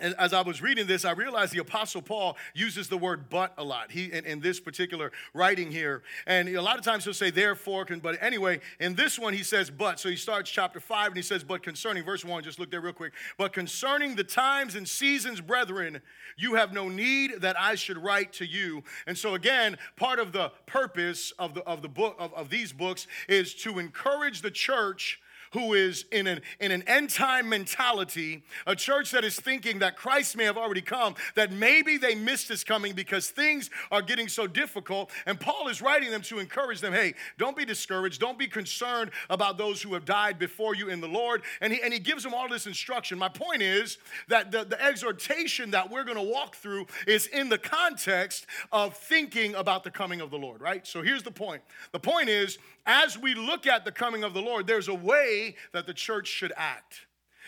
[0.02, 3.64] as I was reading this, I realized the Apostle Paul uses the word but a
[3.64, 3.92] lot.
[3.92, 6.02] He in, in, this particular writing here.
[6.26, 9.44] And a lot of times he'll say therefore, can, but anyway, in this one he
[9.44, 10.00] says but.
[10.00, 12.82] So he starts chapter five and he says, But concerning, verse one, just look there
[12.82, 13.14] real quick.
[13.38, 16.02] But concerning the times and seasons, brethren,
[16.38, 18.84] you have no need that I should write to you.
[19.06, 22.74] And so again, part of the purpose of the of the book of, of these
[22.74, 25.20] books is to encourage the church
[25.52, 29.96] who is in an, in an end time mentality, a church that is thinking that
[29.96, 34.28] Christ may have already come, that maybe they missed his coming because things are getting
[34.28, 35.12] so difficult.
[35.26, 39.12] And Paul is writing them to encourage them hey, don't be discouraged, don't be concerned
[39.30, 41.44] about those who have died before you in the Lord.
[41.60, 43.18] And he, and he gives them all this instruction.
[43.18, 47.50] My point is that the, the exhortation that we're going to walk through is in
[47.50, 50.86] the context of thinking about the coming of the Lord, right?
[50.88, 51.62] So here's the point
[51.92, 55.41] the point is as we look at the coming of the Lord, there's a way
[55.74, 57.06] that the church should act.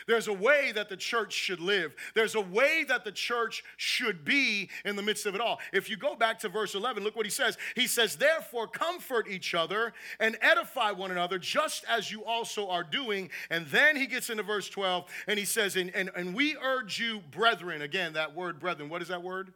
[0.08, 1.96] There's a way that the church should live.
[2.14, 5.60] There's a way that the church should be in the midst of it all.
[5.72, 7.58] If you go back to verse 11, look what he says.
[7.76, 12.84] He says, Therefore, comfort each other and edify one another, just as you also are
[12.84, 13.30] doing.
[13.50, 17.00] And then he gets into verse 12 and he says, And, and, and we urge
[17.00, 19.54] you, brethren, again, that word, brethren, what is that word?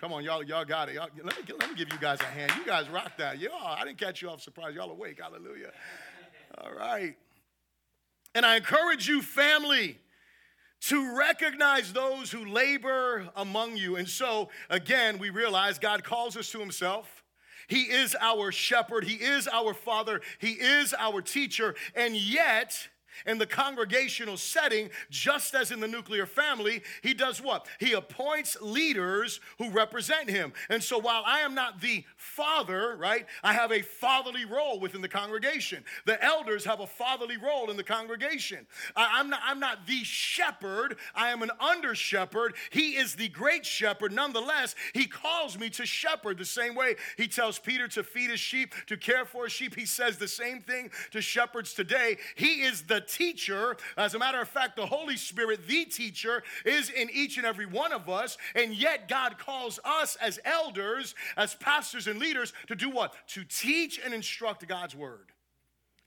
[0.00, 0.96] Come on, y'all, y'all got it.
[0.96, 2.52] Y'all, let, me, let me give you guys a hand.
[2.58, 3.38] You guys rock that.
[3.38, 4.74] Y'all, I didn't catch you off surprise.
[4.74, 5.20] Y'all awake.
[5.22, 5.72] Hallelujah.
[6.58, 7.16] All right.
[8.36, 9.96] And I encourage you, family,
[10.82, 13.96] to recognize those who labor among you.
[13.96, 17.24] And so, again, we realize God calls us to Himself.
[17.66, 22.88] He is our shepherd, He is our father, He is our teacher, and yet,
[23.24, 27.66] in the congregational setting, just as in the nuclear family, he does what?
[27.78, 30.52] He appoints leaders who represent him.
[30.68, 35.00] And so while I am not the father, right, I have a fatherly role within
[35.00, 35.84] the congregation.
[36.04, 38.66] The elders have a fatherly role in the congregation.
[38.94, 42.54] I, am not, I'm not the shepherd, I am an under shepherd.
[42.70, 44.12] He is the great shepherd.
[44.12, 48.40] Nonetheless, he calls me to shepherd the same way he tells Peter to feed his
[48.40, 49.74] sheep, to care for his sheep.
[49.74, 52.18] He says the same thing to shepherds today.
[52.34, 53.76] He is the teacher.
[53.96, 57.66] As a matter of fact, the Holy Spirit, the teacher, is in each and every
[57.66, 58.36] one of us.
[58.54, 63.14] And yet, God calls us as elders, as pastors and leaders, to do what?
[63.28, 65.32] To teach and instruct God's word.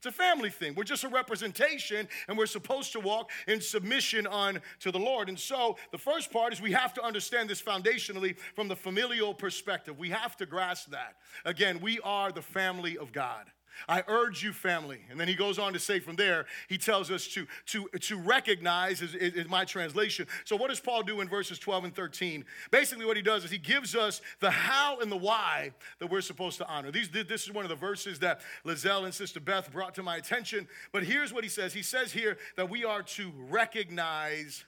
[0.00, 0.74] It's a family thing.
[0.74, 5.28] We're just a representation, and we're supposed to walk in submission unto the Lord.
[5.28, 9.34] And so, the first part is we have to understand this foundationally from the familial
[9.34, 9.98] perspective.
[9.98, 11.16] We have to grasp that.
[11.44, 13.44] Again, we are the family of God.
[13.88, 15.00] I urge you, family.
[15.10, 18.16] And then he goes on to say from there, he tells us to, to, to
[18.16, 20.26] recognize, is, is my translation.
[20.44, 22.44] So, what does Paul do in verses 12 and 13?
[22.70, 26.20] Basically, what he does is he gives us the how and the why that we're
[26.20, 26.90] supposed to honor.
[26.90, 30.16] These, this is one of the verses that Lizelle and Sister Beth brought to my
[30.16, 30.68] attention.
[30.92, 34.64] But here's what he says He says here that we are to recognize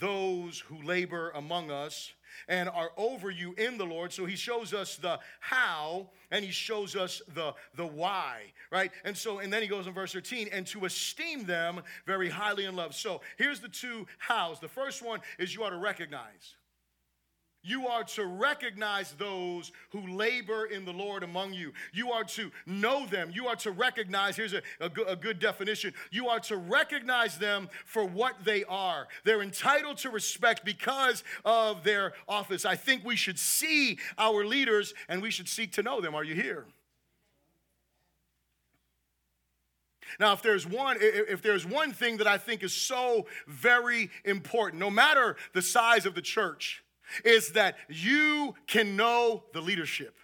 [0.00, 2.12] those who labor among us
[2.48, 4.12] and are over you in the Lord.
[4.12, 8.90] So he shows us the how and he shows us the, the why, right?
[9.04, 12.64] And so, and then he goes in verse 13, and to esteem them very highly
[12.64, 12.94] in love.
[12.94, 14.58] So here's the two hows.
[14.58, 16.56] The first one is you ought to recognize.
[17.64, 21.72] You are to recognize those who labor in the Lord among you.
[21.92, 23.30] You are to know them.
[23.32, 27.38] You are to recognize, here's a, a, good, a, good definition you are to recognize
[27.38, 29.06] them for what they are.
[29.24, 32.64] They're entitled to respect because of their office.
[32.64, 36.16] I think we should see our leaders and we should seek to know them.
[36.16, 36.66] Are you here?
[40.18, 44.80] Now, if there's one, if there's one thing that I think is so very important,
[44.80, 46.81] no matter the size of the church,
[47.24, 50.16] is that you can know the leadership.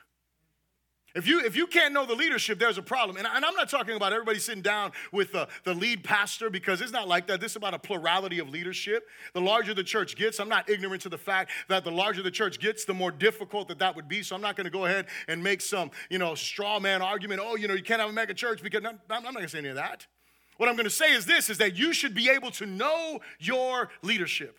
[1.15, 3.17] If you, if you can't know the leadership, there's a problem.
[3.17, 6.81] And, I, I'm not talking about everybody sitting down with the, the lead pastor because
[6.81, 7.41] it's not like that.
[7.41, 9.09] This is about a plurality of leadership.
[9.33, 12.31] The larger the church gets, I'm not ignorant to the fact that the larger the
[12.31, 14.23] church gets, the more difficult that that would be.
[14.23, 17.41] So I'm not going to go ahead and make some, you know, straw man argument.
[17.43, 19.49] Oh, you know, you can't have a mega church because I'm, I'm not going to
[19.49, 20.07] say any of that.
[20.59, 23.21] What I'm going to say is this, is that you should be able to know
[23.41, 24.59] your leadership.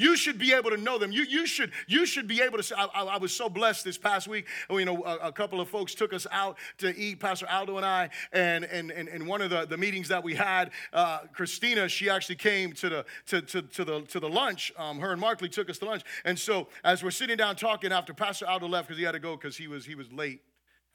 [0.00, 1.12] You should be able to know them.
[1.12, 3.84] You, you, should, you should be able to say, I, I, I was so blessed
[3.84, 4.46] this past week.
[4.70, 7.84] You know, a, a, couple of folks took us out to eat, Pastor Aldo and
[7.84, 11.86] I, and, and, and, and one of the, the meetings that we had, uh, Christina,
[11.86, 14.72] she actually came to the, to, to, to the, to the lunch.
[14.78, 16.02] Um, her and Markley took us to lunch.
[16.24, 19.18] And so as we're sitting down talking after Pastor Aldo left, because he had to
[19.18, 20.40] go because he was, he was late,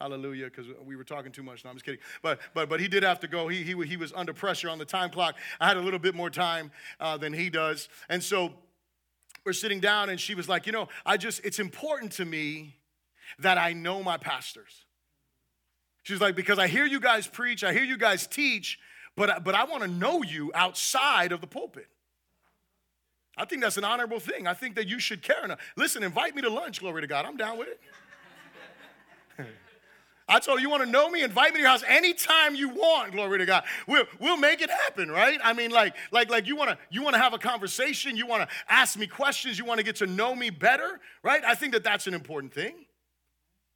[0.01, 1.63] Hallelujah, because we were talking too much.
[1.63, 2.01] No, I'm just kidding.
[2.21, 3.47] But but but he did have to go.
[3.47, 5.35] He he he was under pressure on the time clock.
[5.61, 8.51] I had a little bit more time uh, than he does, and so
[9.45, 12.75] we're sitting down and she was like, You know, I just, it's important to me
[13.39, 14.85] that I know my pastors.
[16.03, 18.79] She's like, Because I hear you guys preach, I hear you guys teach,
[19.15, 21.87] but, but I want to know you outside of the pulpit.
[23.37, 24.47] I think that's an honorable thing.
[24.47, 25.59] I think that you should care enough.
[25.75, 27.25] Listen, invite me to lunch, glory to God.
[27.25, 27.79] I'm down with it.
[30.27, 31.21] I told you, you want to know me?
[31.21, 33.11] Invite me to your house anytime you want.
[33.11, 33.63] Glory to God.
[33.87, 35.39] We'll, we'll make it happen, right?
[35.43, 38.17] I mean, like, like, like you want to you want to have a conversation.
[38.17, 39.59] You want to ask me questions.
[39.59, 41.43] You want to get to know me better, right?
[41.45, 42.73] I think that that's an important thing.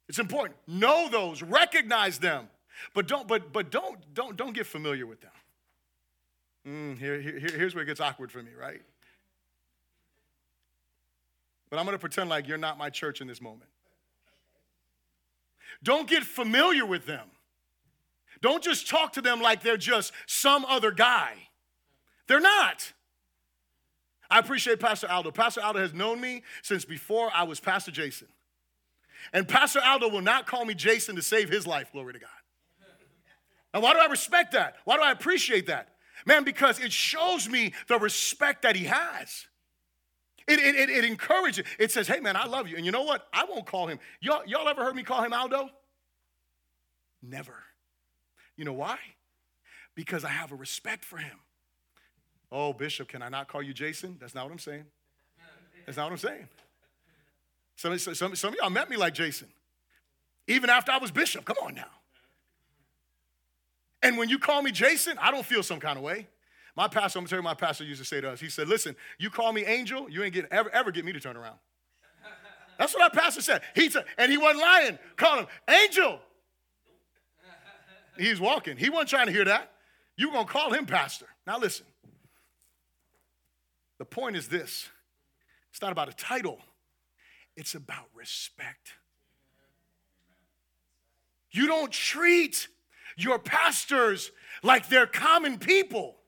[0.08, 0.58] It's important.
[0.66, 1.40] Know those.
[1.40, 2.48] Recognize them,
[2.94, 5.30] but don't but but don't don't don't get familiar with them.
[6.66, 8.82] Mm, here, here, here's where it gets awkward for me, right?
[11.70, 13.70] But I'm going to pretend like you're not my church in this moment.
[15.82, 17.26] Don't get familiar with them.
[18.40, 21.34] Don't just talk to them like they're just some other guy.
[22.26, 22.92] They're not.
[24.30, 25.32] I appreciate Pastor Aldo.
[25.32, 28.28] Pastor Aldo has known me since before I was Pastor Jason.
[29.32, 32.30] And Pastor Aldo will not call me Jason to save his life, glory to God.
[33.74, 34.76] Now, why do I respect that?
[34.84, 35.88] Why do I appreciate that?
[36.26, 39.46] Man, because it shows me the respect that he has.
[40.50, 41.64] It, it, it, it encourages.
[41.78, 42.76] It says, hey, man, I love you.
[42.76, 43.28] And you know what?
[43.32, 44.00] I won't call him.
[44.20, 45.70] Y'all, y'all ever heard me call him Aldo?
[47.22, 47.54] Never.
[48.56, 48.98] You know why?
[49.94, 51.38] Because I have a respect for him.
[52.50, 54.16] Oh, Bishop, can I not call you Jason?
[54.20, 54.84] That's not what I'm saying.
[55.86, 56.48] That's not what I'm saying.
[57.76, 59.48] Some, some, some of y'all met me like Jason,
[60.48, 61.44] even after I was Bishop.
[61.44, 61.86] Come on now.
[64.02, 66.26] And when you call me Jason, I don't feel some kind of way.
[66.76, 68.68] My pastor, I'm gonna tell you, my pastor used to say to us, he said,
[68.68, 71.56] Listen, you call me angel, you ain't get, ever, ever get me to turn around.
[72.78, 73.60] That's what our pastor said.
[73.74, 74.98] He said, and he wasn't lying.
[75.16, 76.18] Call him angel.
[78.16, 78.76] He's walking.
[78.76, 79.72] He wasn't trying to hear that.
[80.16, 81.26] You're gonna call him pastor.
[81.46, 81.86] Now listen.
[83.98, 84.88] The point is this
[85.70, 86.58] it's not about a title,
[87.56, 88.94] it's about respect.
[91.50, 92.68] You don't treat
[93.16, 94.30] your pastors
[94.62, 96.19] like they're common people.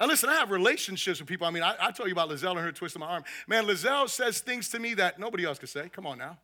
[0.00, 1.46] Now, listen, I have relationships with people.
[1.46, 3.24] I mean, I, I told you about Lizelle and her twisting my arm.
[3.46, 5.90] Man, Lizelle says things to me that nobody else could say.
[5.90, 6.38] Come on now.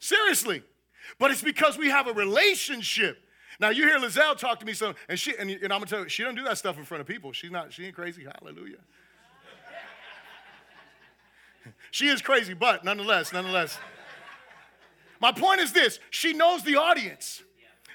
[0.00, 0.64] Seriously.
[1.20, 3.18] But it's because we have a relationship.
[3.60, 6.00] Now you hear Lizelle talk to me some, and she and, and I'm gonna tell
[6.00, 7.32] you, she don't do that stuff in front of people.
[7.32, 8.24] She's not, she ain't crazy.
[8.24, 8.78] Hallelujah.
[11.92, 13.78] she is crazy, but nonetheless, nonetheless.
[15.20, 17.42] My point is this: she knows the audience.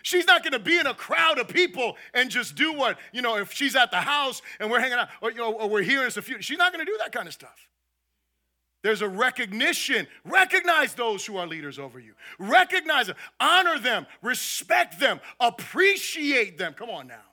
[0.08, 3.22] She's not going to be in a crowd of people and just do what, you
[3.22, 5.82] know, if she's at the house and we're hanging out or, you know, or we're
[5.82, 6.42] here, it's a few.
[6.42, 7.68] She's not going to do that kind of stuff.
[8.84, 10.08] There's a recognition.
[10.24, 12.14] Recognize those who are leaders over you.
[12.40, 16.72] Recognize them, honor them, respect them, appreciate them.
[16.72, 17.26] Come on now.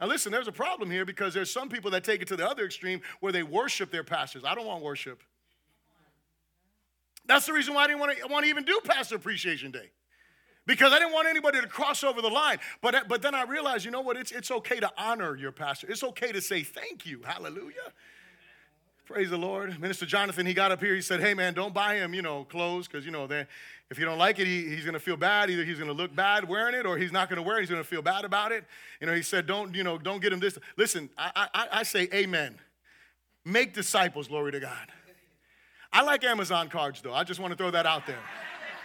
[0.00, 2.48] Now, listen, there's a problem here because there's some people that take it to the
[2.48, 4.44] other extreme where they worship their pastors.
[4.46, 5.22] I don't want worship.
[7.26, 9.90] That's the reason why I didn't want to, want to even do Pastor Appreciation Day
[10.66, 12.58] because I didn't want anybody to cross over the line.
[12.80, 14.16] But, but then I realized, you know what?
[14.16, 15.90] It's, it's okay to honor your pastor.
[15.90, 17.20] It's okay to say thank you.
[17.24, 17.92] Hallelujah.
[19.04, 19.78] Praise the Lord.
[19.80, 20.94] Minister Jonathan, he got up here.
[20.94, 23.28] He said, hey, man, don't buy him, you know, clothes because, you know,
[23.90, 25.50] if you don't like it, he, he's going to feel bad.
[25.50, 27.60] Either he's going to look bad wearing it or he's not going to wear it.
[27.62, 28.64] He's going to feel bad about it.
[29.00, 30.56] You know, he said, don't, you know, don't get him this.
[30.76, 32.58] Listen, I, I, I say amen.
[33.44, 34.88] Make disciples, glory to God.
[35.92, 37.12] I like Amazon cards though.
[37.12, 38.20] I just want to throw that out there.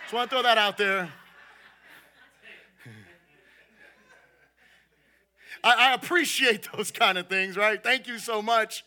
[0.03, 1.09] Just want to throw that out there.
[5.63, 7.81] I, I appreciate those kind of things, right?
[7.81, 8.85] Thank you so much.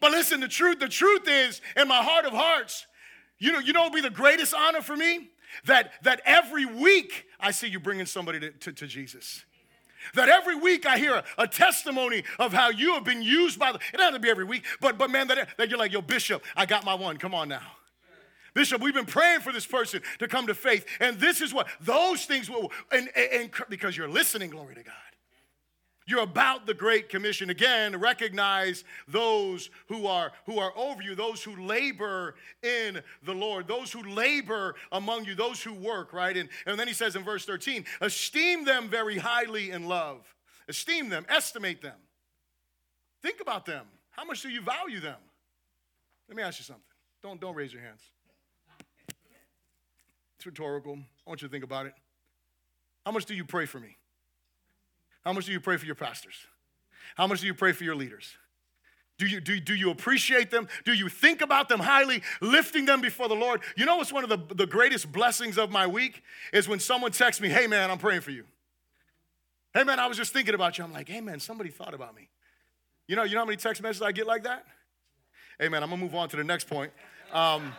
[0.00, 2.86] But listen, the truth, the truth is, in my heart of hearts,
[3.38, 5.30] you know, you know, it'll be the greatest honor for me
[5.66, 9.44] that that every week I see you bringing somebody to, to, to Jesus.
[10.14, 13.70] That every week I hear a, a, testimony of how you have been used by
[13.70, 15.92] the, it doesn't have to be every week, but, but man, that, that you're like,
[15.92, 17.18] yo, Bishop, I got my one.
[17.18, 17.62] Come on now.
[18.54, 20.84] Bishop, we've been praying for this person to come to faith.
[21.00, 24.82] And this is what those things will, and, and, and because you're listening, glory to
[24.82, 24.94] God.
[26.12, 27.48] You're about the Great Commission.
[27.48, 33.66] Again, recognize those who are, who are over you, those who labor in the Lord,
[33.66, 36.36] those who labor among you, those who work, right?
[36.36, 40.20] And, and then he says in verse 13, esteem them very highly in love.
[40.68, 41.96] Esteem them, estimate them.
[43.22, 43.86] Think about them.
[44.10, 45.16] How much do you value them?
[46.28, 46.84] Let me ask you something.
[47.22, 48.02] Don't, don't raise your hands.
[50.36, 50.98] It's rhetorical.
[51.26, 51.94] I want you to think about it.
[53.06, 53.96] How much do you pray for me?
[55.24, 56.34] How much do you pray for your pastors?
[57.16, 58.36] How much do you pray for your leaders?
[59.18, 60.66] Do you, do, do you appreciate them?
[60.84, 63.60] Do you think about them highly, lifting them before the Lord?
[63.76, 66.22] You know what's one of the, the greatest blessings of my week?
[66.52, 68.44] Is when someone texts me, hey man, I'm praying for you.
[69.74, 70.84] Hey man, I was just thinking about you.
[70.84, 72.28] I'm like, hey man, somebody thought about me.
[73.06, 74.64] You know, you know how many text messages I get like that?
[75.60, 76.92] Hey man, I'm gonna move on to the next point.
[77.32, 77.72] Um,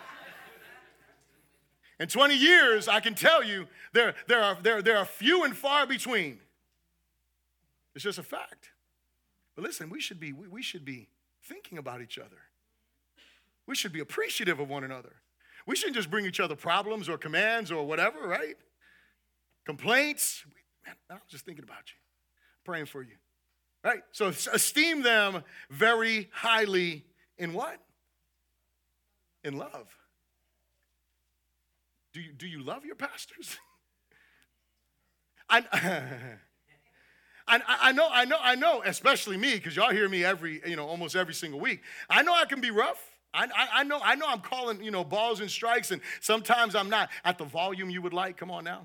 [1.99, 5.55] in 20 years, I can tell you there, there, are, there, there are few and
[5.55, 6.39] far between
[7.95, 8.69] it's just a fact.
[9.55, 11.07] But listen, we should be, we, we should be
[11.43, 12.37] thinking about each other.
[13.67, 15.13] We should be appreciative of one another.
[15.65, 18.55] We shouldn't just bring each other problems or commands or whatever, right?
[19.65, 20.43] Complaints.
[20.85, 21.95] Man, I was just thinking about you,
[22.65, 23.15] praying for you.
[23.83, 24.01] Right?
[24.11, 27.05] So esteem them very highly
[27.37, 27.79] in what?
[29.43, 29.97] In love.
[32.13, 33.57] Do you, do you love your pastors?
[35.49, 35.63] I,
[37.47, 40.75] I, I know, I know, I know, especially me, because y'all hear me every, you
[40.75, 41.81] know, almost every single week.
[42.09, 43.11] I know I can be rough.
[43.33, 46.89] I, I, know, I know I'm calling, you know, balls and strikes, and sometimes I'm
[46.89, 48.37] not at the volume you would like.
[48.37, 48.83] Come on now.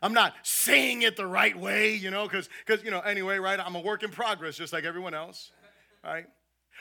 [0.00, 3.58] I'm not saying it the right way, you know, because, because, you know, anyway, right?
[3.58, 5.50] I'm a work in progress, just like everyone else,
[6.04, 6.26] right?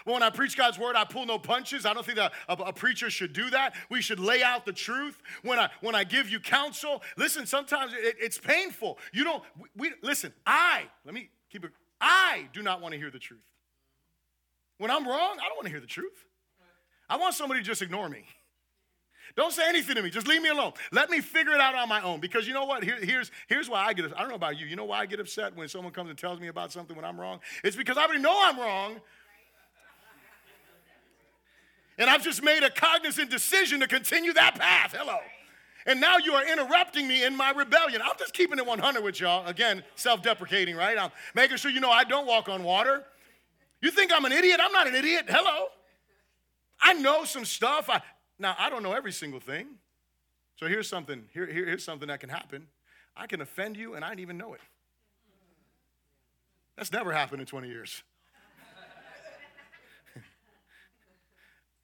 [0.05, 1.85] But when I preach God's word, I pull no punches.
[1.85, 3.75] I don't think that a, a, preacher should do that.
[3.89, 5.21] We should lay out the truth.
[5.43, 7.45] When I when I give you counsel, listen.
[7.45, 8.97] Sometimes it, it's painful.
[9.11, 9.43] You don't.
[9.57, 10.33] We, we listen.
[10.45, 11.71] I let me keep it.
[12.01, 13.39] I do not want to hear the truth.
[14.77, 16.25] When I'm wrong, I don't want to hear the truth.
[17.09, 18.25] I want somebody to just ignore me.
[19.35, 20.09] Don't say anything to me.
[20.09, 20.73] Just leave me alone.
[20.91, 22.19] Let me figure it out on my own.
[22.19, 22.83] Because you know what?
[22.83, 24.67] Here, here's, here's why I get I don't know about you.
[24.67, 27.05] You know why I get upset when someone comes and tells me about something when
[27.05, 27.39] I'm wrong?
[27.63, 29.01] It's because I already know I'm wrong,
[31.97, 34.95] and I've just made a cognizant decision to continue that path.
[34.97, 35.17] Hello.
[35.85, 38.01] And now you are interrupting me in my rebellion.
[38.01, 39.45] I'm just keeping it 100 with y'all.
[39.45, 40.97] Again, self deprecating, right?
[40.97, 43.03] I'm making sure you know I don't walk on water.
[43.81, 44.59] You think I'm an idiot?
[44.63, 45.25] I'm not an idiot.
[45.27, 45.67] Hello.
[46.81, 47.89] I know some stuff.
[47.89, 48.01] I,
[48.39, 49.67] now, I don't know every single thing.
[50.55, 51.25] So here's something.
[51.33, 52.67] Here, here, here's something that can happen.
[53.15, 54.61] I can offend you and I didn't even know it.
[56.77, 58.03] That's never happened in 20 years.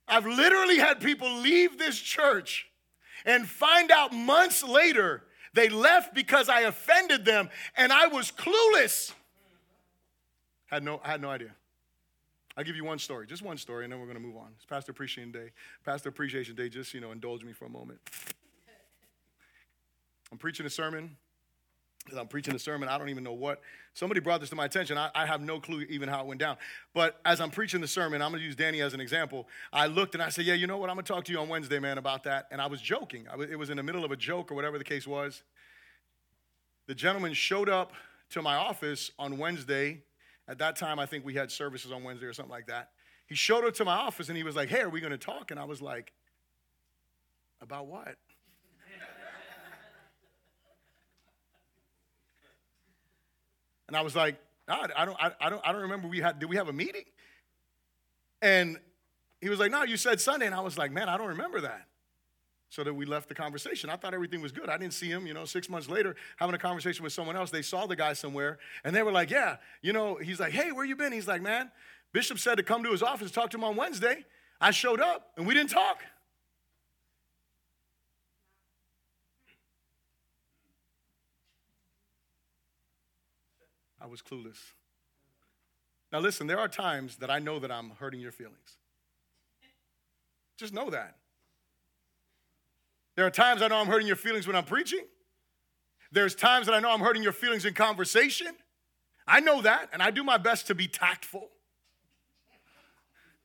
[0.09, 2.67] I've literally had people leave this church
[3.25, 9.13] and find out months later they left because I offended them and I was clueless.
[10.67, 11.55] Had no, I had no idea.
[12.55, 14.49] I'll give you one story, just one story, and then we're going to move on.
[14.55, 15.51] It's Pastor Appreciation Day.
[15.85, 17.99] Pastor Appreciation Day, just, you know, indulge me for a moment.
[20.31, 21.15] I'm preaching a sermon
[22.17, 23.61] I'm preaching a sermon, I don't even know what.
[23.93, 24.97] Somebody brought this to my attention.
[24.97, 26.57] I, I, have no clue even how it went down.
[26.93, 29.47] But as I'm preaching the sermon, I'm going to use Danny as an example.
[29.73, 30.89] I looked and I said, Yeah, you know what?
[30.89, 32.47] I'm going to talk to you on Wednesday, man, about that.
[32.51, 33.27] And I was joking.
[33.31, 35.43] I was, it was in the middle of a joke or whatever the case was.
[36.87, 37.93] The gentleman showed up
[38.31, 40.01] to my office on Wednesday.
[40.47, 42.91] At that time, I think we had services on Wednesday or something like that.
[43.27, 45.17] He showed up to my office and he was like, Hey, are we going to
[45.17, 45.51] talk?
[45.51, 46.13] And I was like,
[47.61, 48.15] About what?
[53.89, 54.35] And I was like,
[54.67, 56.73] God, I don't, I, I, don't, I don't remember we had, did we have a
[56.73, 57.05] meeting?
[58.39, 58.77] And
[59.41, 60.45] he was like, no, you said Sunday.
[60.45, 61.87] And I was like, man, I don't remember that.
[62.69, 63.89] So that we left the conversation.
[63.89, 64.69] I thought everything was good.
[64.69, 67.49] I didn't see him, you know, six months later, having a conversation with someone else.
[67.49, 70.71] They saw the guy somewhere and they were like, yeah, you know, he's like, hey,
[70.71, 71.11] where you been?
[71.11, 71.71] He's like, man,
[72.13, 74.23] Bishop said to come to his office, talk to him on Wednesday.
[74.61, 76.03] I showed up and we didn't talk.
[84.09, 84.57] Was clueless.
[86.11, 88.77] Now, listen, there are times that I know that I'm hurting your feelings.
[90.57, 91.15] Just know that.
[93.15, 95.05] There are times I know I'm hurting your feelings when I'm preaching.
[96.11, 98.47] There's times that I know I'm hurting your feelings in conversation.
[99.27, 101.49] I know that, and I do my best to be tactful.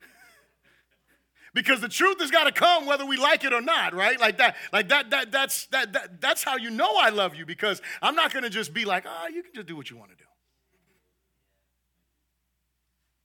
[1.54, 4.38] because the truth has got to come whether we like it or not right like
[4.38, 7.80] that like that that that's that, that that's how you know i love you because
[8.02, 10.10] i'm not going to just be like oh you can just do what you want
[10.10, 10.24] to do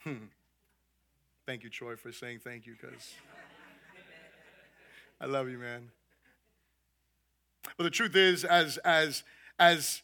[0.04, 0.26] hmm.
[1.46, 3.14] thank you troy for saying thank you because
[5.22, 5.90] i love you man
[7.78, 9.24] but the truth is as as
[9.58, 10.02] as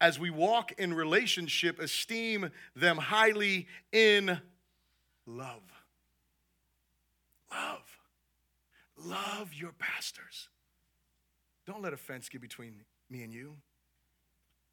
[0.00, 4.40] as we walk in relationship esteem them highly in
[5.26, 5.62] love
[7.56, 7.98] Love.
[8.98, 10.48] Love your pastors.
[11.66, 13.56] Don't let offense get between me and you.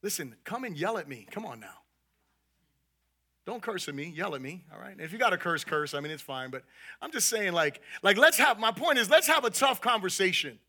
[0.02, 1.28] Listen, come and yell at me.
[1.32, 1.83] Come on now.
[3.46, 4.96] Don't curse at me, yell at me, all right?
[4.98, 5.94] If you got to curse, curse.
[5.94, 6.64] I mean, it's fine, but
[7.02, 10.60] I'm just saying, like, like let's have, my point is, let's have a tough conversation.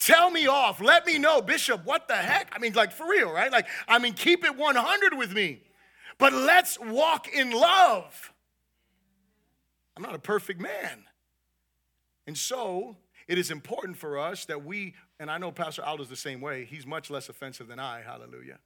[0.00, 0.80] Tell me off.
[0.80, 2.52] Let me know, Bishop, what the heck?
[2.54, 3.50] I mean, like, for real, right?
[3.52, 5.62] Like, I mean, keep it 100 with me.
[6.18, 8.32] But let's walk in love.
[9.96, 11.04] I'm not a perfect man.
[12.26, 12.96] And so
[13.28, 16.64] it is important for us that we, and I know Pastor Aldo's the same way,
[16.64, 18.58] he's much less offensive than I, hallelujah.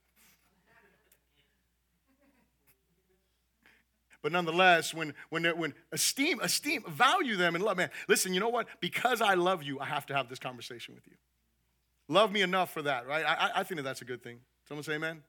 [4.22, 7.90] But nonetheless, when when when esteem, esteem, value them and love, man.
[8.08, 8.66] Listen, you know what?
[8.80, 11.14] Because I love you, I have to have this conversation with you.
[12.08, 13.24] Love me enough for that, right?
[13.24, 14.40] I, I think that that's a good thing.
[14.68, 15.22] Someone say amen?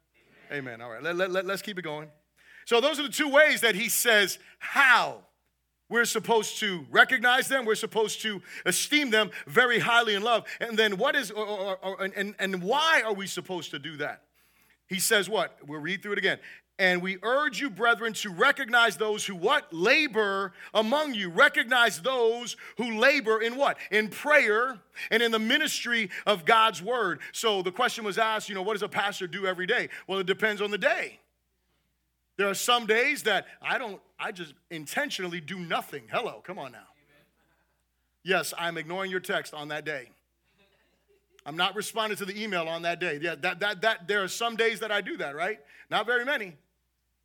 [0.52, 0.74] Amen.
[0.74, 0.82] amen.
[0.82, 2.10] All right, let, let, let, let's keep it going.
[2.66, 5.22] So those are the two ways that he says how
[5.92, 7.66] we're supposed to recognize them.
[7.66, 10.46] We're supposed to esteem them very highly in love.
[10.62, 13.98] And then what is, or, or, or, and, and why are we supposed to do
[13.98, 14.24] that?
[14.88, 15.58] He says what?
[15.68, 16.39] We'll read through it again.
[16.82, 19.72] And we urge you, brethren, to recognize those who what?
[19.72, 21.30] Labor among you.
[21.30, 23.78] Recognize those who labor in what?
[23.92, 24.80] In prayer
[25.12, 27.20] and in the ministry of God's word.
[27.34, 29.90] So the question was asked, you know, what does a pastor do every day?
[30.08, 31.20] Well, it depends on the day.
[32.38, 36.06] There are some days that I don't, I just intentionally do nothing.
[36.12, 36.80] Hello, come on now.
[38.24, 40.10] Yes, I'm ignoring your text on that day.
[41.46, 43.20] I'm not responding to the email on that day.
[43.22, 45.60] Yeah, that, that, that, there are some days that I do that, right?
[45.92, 46.56] Not very many.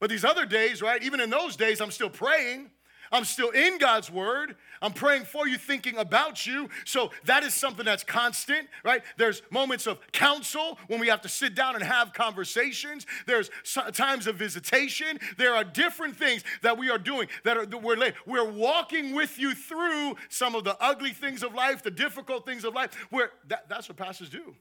[0.01, 1.03] But these other days, right?
[1.03, 2.71] Even in those days, I'm still praying.
[3.13, 4.57] I'm still in God's word.
[4.83, 6.69] I'm praying for you, thinking about you.
[6.85, 9.03] So that is something that's constant, right?
[9.17, 13.07] There's moments of counsel when we have to sit down and have conversations.
[13.27, 13.51] There's
[13.93, 15.19] times of visitation.
[15.39, 19.39] There are different things that we are doing that are that we're we're walking with
[19.39, 22.95] you through some of the ugly things of life, the difficult things of life.
[23.11, 24.55] Where that, that's what pastors do.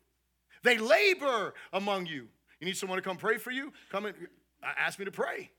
[0.64, 2.28] They labor among you.
[2.60, 3.74] You need someone to come pray for you?
[3.92, 4.16] Come and
[4.66, 5.51] Uh, ask me to pray.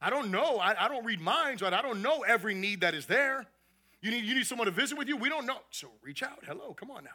[0.00, 0.58] I don't know.
[0.58, 1.62] I, I don't read minds?
[1.62, 3.46] I don't know every need that is there.
[4.00, 5.16] You need, you need someone to visit with you?
[5.16, 5.58] We don't know.
[5.70, 6.40] So reach out.
[6.44, 7.10] Hello, come on now.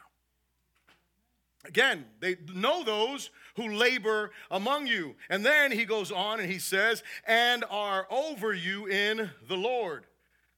[1.66, 5.16] Again, they know those who labor among you.
[5.28, 10.06] And then he goes on and he says, and are over you in the Lord.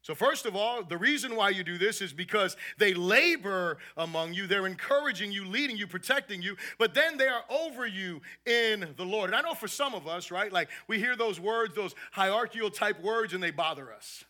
[0.03, 4.33] So, first of all, the reason why you do this is because they labor among
[4.33, 4.47] you.
[4.47, 9.05] They're encouraging you, leading you, protecting you, but then they are over you in the
[9.05, 9.29] Lord.
[9.31, 12.71] And I know for some of us, right, like we hear those words, those hierarchical
[12.71, 14.25] type words, and they bother us.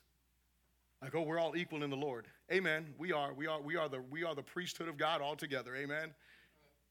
[1.01, 2.27] Like, oh, we're all equal in the Lord.
[2.53, 2.87] Amen.
[2.99, 3.33] We are.
[3.33, 3.61] We are.
[3.61, 4.03] We are the.
[4.11, 5.77] We are the priesthood of God all together.
[5.77, 6.13] Amen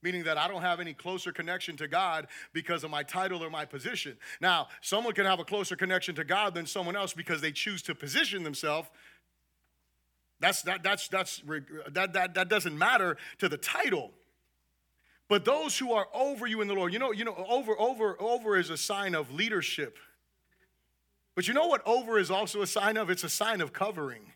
[0.02, 3.50] meaning that I don't have any closer connection to God because of my title or
[3.50, 4.18] my position.
[4.40, 7.82] Now, someone can have a closer connection to God than someone else because they choose
[7.84, 8.90] to position themselves.
[10.40, 11.42] That's that that's that's
[11.92, 14.12] that that that doesn't matter to the title.
[15.30, 18.20] But those who are over you in the Lord, you know, you know, over, over,
[18.20, 20.00] over is a sign of leadership.
[21.36, 23.12] But you know what over is also a sign of?
[23.12, 24.34] It's a sign of covering.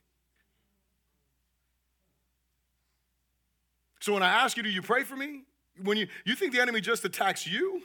[4.00, 5.42] So when I ask you, do you pray for me?
[5.82, 7.82] When you, you think the enemy just attacks you?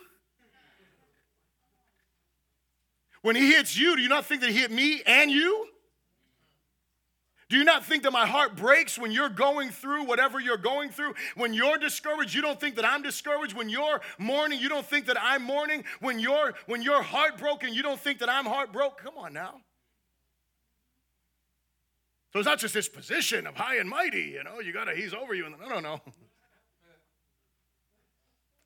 [3.22, 5.66] When he hits you, do you not think that he hit me and you?
[7.48, 10.90] Do you not think that my heart breaks when you're going through whatever you're going
[10.90, 11.14] through?
[11.34, 13.56] When you're discouraged, you don't think that I'm discouraged.
[13.56, 15.84] When you're mourning, you don't think that I'm mourning.
[16.00, 19.02] When you're when you're heartbroken, you don't think that I'm heartbroken.
[19.02, 19.62] Come on now.
[22.32, 25.14] So it's not just this position of high and mighty, you know, you gotta, he's
[25.14, 25.46] over you.
[25.46, 26.00] And no, no, no.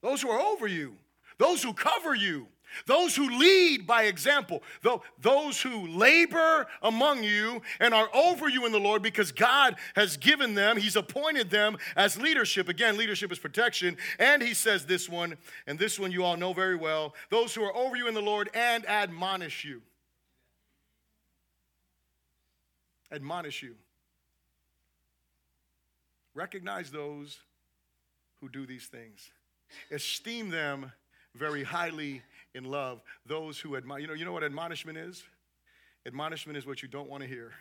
[0.02, 0.96] Those who are over you,
[1.38, 2.46] those who cover you,
[2.86, 4.62] those who lead by example,
[5.20, 10.16] those who labor among you and are over you in the Lord because God has
[10.16, 12.68] given them, He's appointed them as leadership.
[12.68, 13.96] Again, leadership is protection.
[14.18, 15.36] And He says this one,
[15.66, 18.22] and this one you all know very well those who are over you in the
[18.22, 19.82] Lord and admonish you.
[23.10, 23.74] Admonish you.
[26.34, 27.40] recognize those
[28.40, 29.30] who do these things.
[29.90, 30.92] Esteem them
[31.34, 32.22] very highly
[32.54, 33.02] in love.
[33.26, 35.24] Those who admire, you know, you know what admonishment is?
[36.06, 37.52] Admonishment is what you don't want to hear.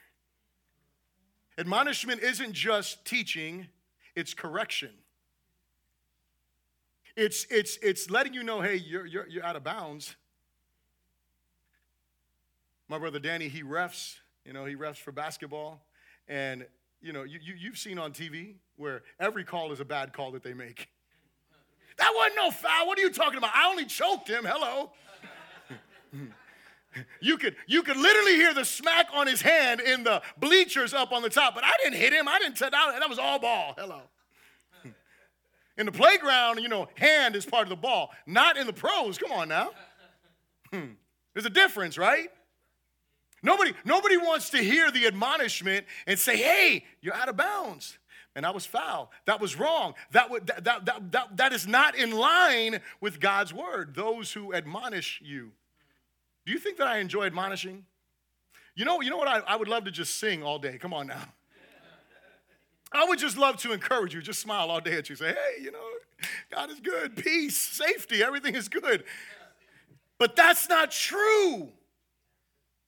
[1.58, 3.68] Admonishment isn't just teaching,
[4.16, 4.92] it's correction.
[7.16, 10.16] It's, it's, it's letting you know, hey, you're, you're, you're out of bounds.
[12.88, 15.82] My brother Danny, he refs, you know, he refs for basketball.
[16.28, 16.66] And,
[17.02, 20.32] you know, you, you, you've seen on TV where every call is a bad call
[20.32, 20.90] that they make.
[22.02, 22.88] That wasn't no foul.
[22.88, 23.52] What are you talking about?
[23.54, 24.44] I only choked him.
[24.44, 24.90] Hello.
[27.22, 31.12] you could you could literally hear the smack on his hand in the bleachers up
[31.12, 32.28] on the top, but I didn't hit him.
[32.28, 32.96] I didn't touch that.
[33.00, 33.76] That was all ball.
[33.78, 34.02] Hello.
[35.78, 39.20] In the playground, you know, hand is part of the ball, not in the pros.
[39.20, 39.70] Come on now.
[40.72, 42.30] There's a difference, right?
[43.44, 47.98] Nobody, nobody wants to hear the admonishment and say, hey, you're out of bounds.
[48.36, 49.12] And I was foul.
[49.26, 49.94] That was wrong.
[50.12, 53.94] That, would, that, that, that, that, that is not in line with God's word.
[53.94, 55.52] Those who admonish you.
[56.46, 57.86] Do you think that I enjoy admonishing?
[58.76, 59.28] You know, you know what?
[59.28, 60.78] I, I would love to just sing all day.
[60.78, 61.22] Come on now.
[62.94, 64.22] I would just love to encourage you.
[64.22, 65.16] Just smile all day at you.
[65.16, 65.80] Say, hey, you know,
[66.52, 67.18] God is good.
[67.18, 69.04] Peace, safety, everything is good.
[70.18, 71.70] But that's not true.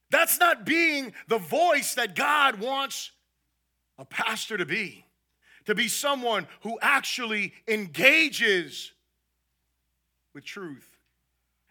[0.10, 3.12] That's not being the voice that God wants
[3.98, 5.06] a pastor to be.
[5.66, 8.91] To be someone who actually engages
[10.34, 10.89] with truth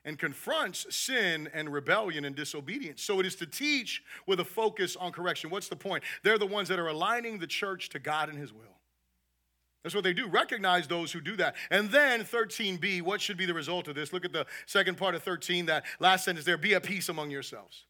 [0.05, 3.03] and confronts sin and rebellion and disobedience.
[3.03, 5.51] So it is to teach with a focus on correction.
[5.51, 6.03] What's the point?
[6.23, 8.63] They're the ones that are aligning the church to God and His will.
[9.83, 10.29] That's what they do.
[10.29, 11.57] Recognize those who do that.
[11.71, 14.13] And then 13b, what should be the result of this?
[14.13, 17.31] Look at the second part of 13, that last sentence there be at peace among
[17.31, 17.85] yourselves.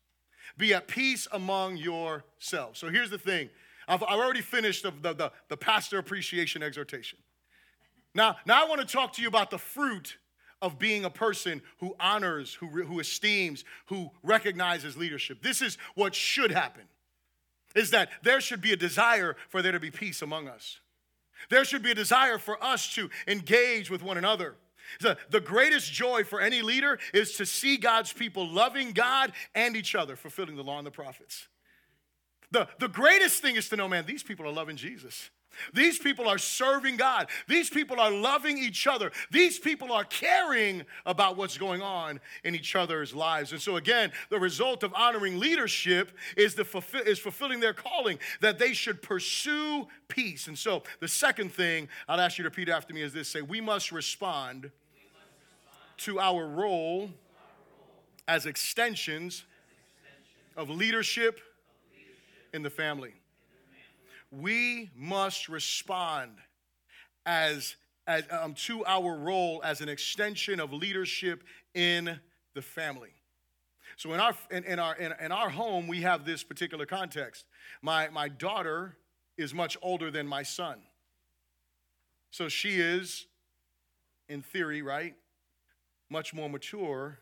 [0.57, 2.79] Be at peace among yourselves.
[2.79, 3.51] So here's the thing
[3.89, 7.19] I've, I've already finished the, the, the, the pastor appreciation exhortation.
[8.15, 10.19] Now, now I want to talk to you about the fruit
[10.61, 15.43] of being a person who honors, who, who esteems, who recognizes leadership.
[15.43, 16.85] This is what should happen.
[17.75, 20.79] Is that there should be a desire for there to be peace among us.
[21.51, 24.55] There should be a desire for us to engage with one another.
[25.01, 29.75] The, the greatest joy for any leader is to see God's people loving God and
[29.75, 31.49] each other, fulfilling the law and the prophets.
[32.53, 35.31] The, the greatest thing is to know, man, these people are loving Jesus.
[35.75, 37.29] These people are serving God.
[37.49, 39.13] These people are loving each other.
[39.31, 43.53] These people are caring about what's going on in each other's lives.
[43.53, 46.67] And so, again, the result of honoring leadership is, the
[47.07, 50.47] is fulfilling their calling that they should pursue peace.
[50.47, 53.43] And so, the second thing I'd ask you to repeat after me is this say,
[53.43, 54.71] We must respond
[55.99, 57.11] to our role
[58.27, 59.45] as extensions
[60.57, 61.41] of leadership
[62.53, 63.15] in the family
[64.33, 66.33] we must respond
[67.27, 67.77] as,
[68.07, 71.45] as um, to our role as an extension of leadership
[71.75, 72.19] in
[72.55, 73.11] the family.
[73.97, 77.45] So in our in, in our in, in, our home, we have this particular context.
[77.83, 78.97] My my daughter
[79.37, 80.81] is much older than my son.
[82.31, 83.27] So she is,
[84.31, 85.15] in theory, right,
[86.09, 87.19] much more mature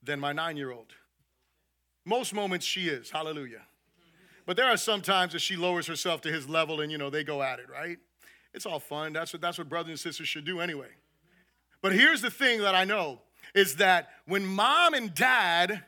[0.00, 0.92] than my nine-year-old.
[2.04, 3.62] Most moments she is, hallelujah.
[4.46, 7.10] But there are some times that she lowers herself to his level and, you know,
[7.10, 7.98] they go at it, right?
[8.52, 9.12] It's all fun.
[9.12, 10.88] That's what, that's what brothers and sisters should do anyway.
[11.82, 13.20] But here's the thing that I know
[13.54, 15.82] is that when mom and dad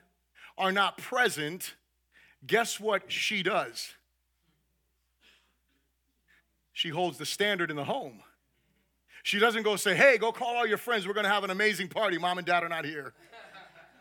[0.58, 1.74] are not present,
[2.46, 3.94] guess what she does?
[6.72, 8.22] She holds the standard in the home.
[9.22, 11.06] She doesn't go say, hey, go call all your friends.
[11.06, 12.18] We're going to have an amazing party.
[12.18, 13.12] Mom and dad are not here.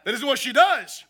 [0.03, 1.03] That is what she does.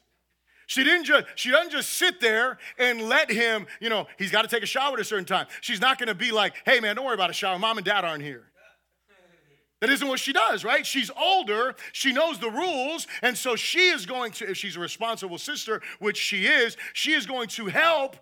[0.67, 4.41] She didn't just she doesn't just sit there and let him, you know, he's got
[4.43, 5.47] to take a shower at a certain time.
[5.61, 7.57] She's not going to be like, "Hey man, don't worry about a shower.
[7.59, 8.43] Mom and dad aren't here."
[9.81, 10.85] That isn't what she does, right?
[10.85, 14.79] She's older, she knows the rules, and so she is going to if she's a
[14.79, 18.15] responsible sister, which she is, she is going to help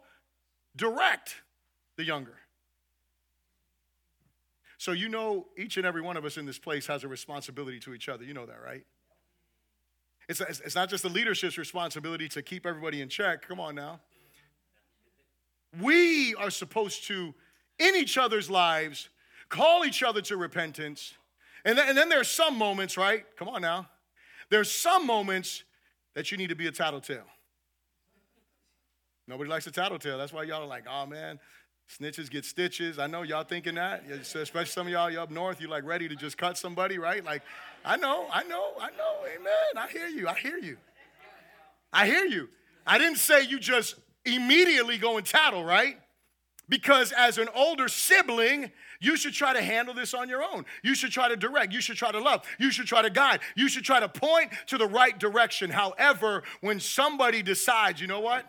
[0.75, 1.35] direct
[1.95, 2.35] the younger.
[4.83, 7.79] So you know each and every one of us in this place has a responsibility
[7.81, 8.25] to each other.
[8.25, 8.83] You know that, right?
[10.29, 13.47] It's, it's not just the leadership's responsibility to keep everybody in check.
[13.47, 13.99] Come on now.
[15.81, 17.33] We are supposed to,
[17.79, 19.09] in each other's lives,
[19.49, 21.13] call each other to repentance.
[21.65, 23.25] And then, and then there's some moments, right?
[23.37, 23.89] Come on now.
[24.49, 25.63] There's some moments
[26.13, 27.25] that you need to be a tattletale.
[29.27, 30.17] Nobody likes a tattletale.
[30.17, 31.39] That's why y'all are like, oh man,
[31.99, 32.97] Snitches get stitches.
[32.97, 35.61] I know y'all thinking that, especially some of y'all you up north.
[35.61, 37.23] you're like ready to just cut somebody, right?
[37.23, 37.43] Like,
[37.85, 39.17] I know, I know, I know.
[39.35, 39.77] Amen.
[39.77, 40.27] I hear you.
[40.27, 40.77] I hear you.
[41.91, 42.49] I hear you.
[42.87, 45.97] I didn't say you just immediately go and tattle, right?
[46.67, 50.65] Because as an older sibling, you should try to handle this on your own.
[50.81, 51.73] You should try to direct.
[51.73, 52.43] You should try to love.
[52.57, 53.41] You should try to guide.
[53.55, 55.69] You should try to point to the right direction.
[55.69, 58.45] However, when somebody decides, you know what?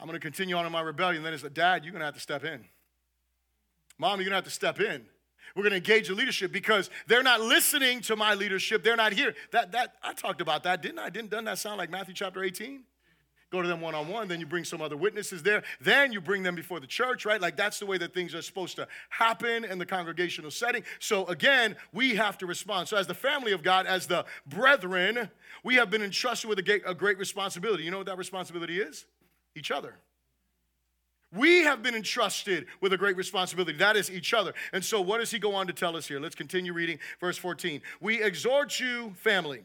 [0.00, 2.06] I'm going to continue on in my rebellion, then it's like, Dad, you're going to
[2.06, 2.64] have to step in.
[3.98, 5.04] Mom, you're going to have to step in.
[5.56, 8.84] We're going to engage the leadership because they're not listening to my leadership.
[8.84, 9.34] They're not here.
[9.50, 11.10] That, that, I talked about that, didn't I?
[11.10, 12.84] Didn't, doesn't that sound like Matthew chapter 18?
[13.50, 16.20] go to them one on one, then you bring some other witnesses there, then you
[16.20, 17.40] bring them before the church, right?
[17.40, 20.82] Like that's the way that things are supposed to happen in the congregational setting.
[20.98, 22.88] So again, we have to respond.
[22.88, 25.30] So, as the family of God, as the brethren,
[25.64, 27.84] we have been entrusted with a great responsibility.
[27.84, 29.06] You know what that responsibility is?
[29.58, 29.96] Each other.
[31.34, 33.76] We have been entrusted with a great responsibility.
[33.76, 34.54] That is each other.
[34.72, 36.20] And so, what does he go on to tell us here?
[36.20, 37.82] Let's continue reading verse 14.
[38.00, 39.62] We exhort you, family,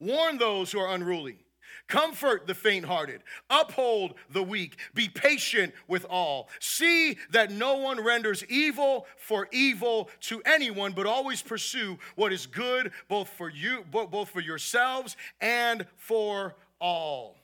[0.00, 1.44] warn those who are unruly
[1.86, 6.48] Comfort the faint hearted, uphold the weak, be patient with all.
[6.58, 12.46] See that no one renders evil for evil to anyone, but always pursue what is
[12.46, 17.36] good both for you, both for yourselves and for all.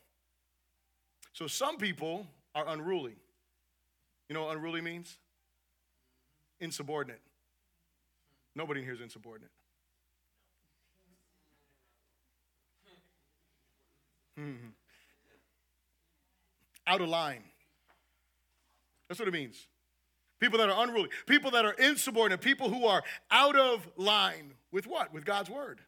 [1.41, 3.15] So some people are unruly.
[4.29, 5.17] You know what unruly means?
[6.61, 7.23] Insubordinate.
[8.55, 9.51] Nobody in here is insubordinate.
[14.39, 14.69] Mm-hmm.
[16.87, 17.43] Out of line.
[19.09, 19.67] That's what it means.
[20.41, 24.87] People that are unruly, people that are insubordinate, people who are out of line with
[24.87, 25.15] what?
[25.15, 25.81] With God's word.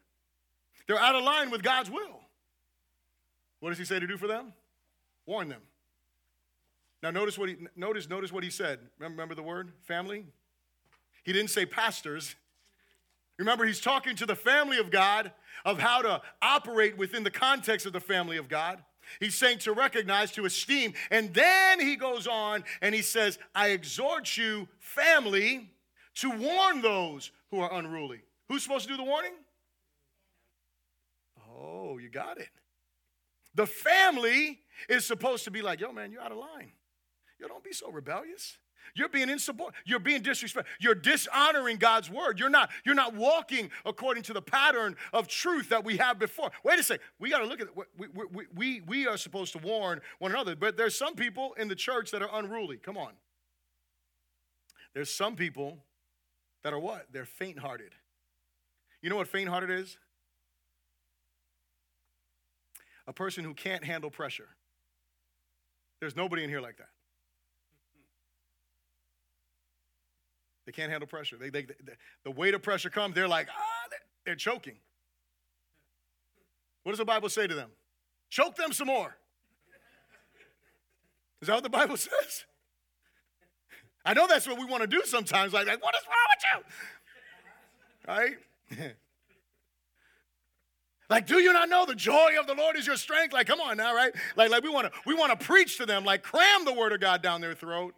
[0.87, 2.21] They're out of line with God's will.
[3.59, 4.53] What does he say to do for them?
[5.25, 5.61] Warn them.
[7.01, 8.79] Now notice what he notice notice what he said.
[8.97, 10.25] Remember, remember the word family?
[11.23, 12.35] He didn't say pastors.
[13.37, 15.31] Remember, he's talking to the family of God
[15.65, 18.83] of how to operate within the context of the family of God.
[19.19, 20.93] He's saying to recognize, to esteem.
[21.09, 25.71] And then he goes on and he says, I exhort you, family,
[26.15, 28.21] to warn those who are unruly.
[28.49, 29.33] Who's supposed to do the warning?
[31.49, 32.49] Oh, you got it.
[33.55, 36.71] The family is supposed to be like, yo, man, you're out of line.
[37.39, 38.57] Yo, don't be so rebellious.
[38.95, 39.81] You're being insubordinate.
[39.85, 40.71] You're being disrespectful.
[40.79, 42.39] You're dishonoring God's word.
[42.39, 46.51] You're not, you're not walking according to the pattern of truth that we have before.
[46.63, 47.03] Wait a second.
[47.19, 47.75] We got to look at it.
[47.97, 51.69] We, we, we, we are supposed to warn one another, but there's some people in
[51.69, 52.77] the church that are unruly.
[52.77, 53.13] Come on.
[54.93, 55.79] There's some people
[56.63, 57.07] that are what?
[57.11, 57.93] They're faint hearted.
[59.01, 59.97] You know what faint hearted is?
[63.07, 64.49] A person who can't handle pressure.
[65.99, 66.89] There's nobody in here like that.
[70.65, 71.37] They can't handle pressure.
[71.37, 71.93] They, they, they,
[72.23, 73.89] the weight of pressure comes, they're like, ah,
[74.25, 74.75] they're, choking.
[76.83, 77.69] What does the Bible say to them?
[78.29, 79.15] Choke them some more.
[81.41, 82.45] Is that what the Bible says?
[84.05, 85.53] I know that's what we want to do sometimes.
[85.53, 86.63] Like, like what is wrong
[88.17, 88.37] with
[88.77, 88.79] you?
[88.79, 88.93] Right?
[91.09, 93.33] like, do you not know the joy of the Lord is your strength?
[93.33, 94.13] Like, come on now, right?
[94.35, 96.93] Like, like we want to we want to preach to them, like cram the word
[96.93, 97.93] of God down their throat.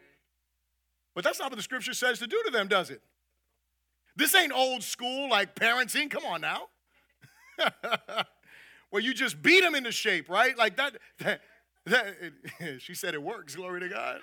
[1.14, 3.01] But that's not what the scripture says to do to them, does it?
[4.16, 6.10] This ain't old school like parenting.
[6.10, 6.68] Come on now.
[8.89, 10.58] Where you just beat them into shape, right?
[10.58, 10.97] Like that.
[11.20, 11.41] that,
[11.86, 12.16] that
[12.60, 13.56] it, she said it works.
[13.56, 14.20] Glory to God.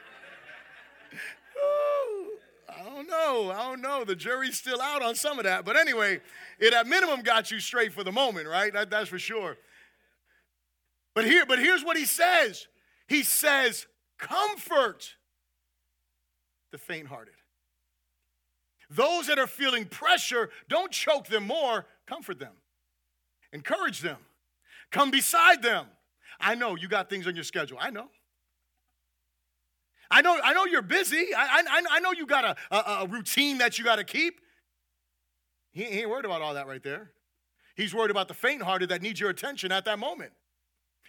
[2.79, 3.51] I don't know.
[3.51, 4.05] I don't know.
[4.05, 5.65] The jury's still out on some of that.
[5.65, 6.21] But anyway,
[6.59, 8.73] it at minimum got you straight for the moment, right?
[8.73, 9.57] That, that's for sure.
[11.15, 12.67] But here, but here's what he says.
[13.07, 13.87] He says,
[14.19, 15.17] comfort
[16.71, 17.35] the faint hearted.
[18.89, 22.53] Those that are feeling pressure, don't choke them more, comfort them,
[23.53, 24.19] encourage them,
[24.91, 25.87] come beside them.
[26.41, 27.79] I know you got things on your schedule.
[27.81, 28.09] I know.
[30.13, 31.29] I know, I know you're busy.
[31.35, 34.41] I, I, I know you got a, a, a routine that you got to keep.
[35.73, 37.13] He, ain't worried about all that right there.
[37.75, 40.33] He's worried about the faint hearted that needs your attention at that moment.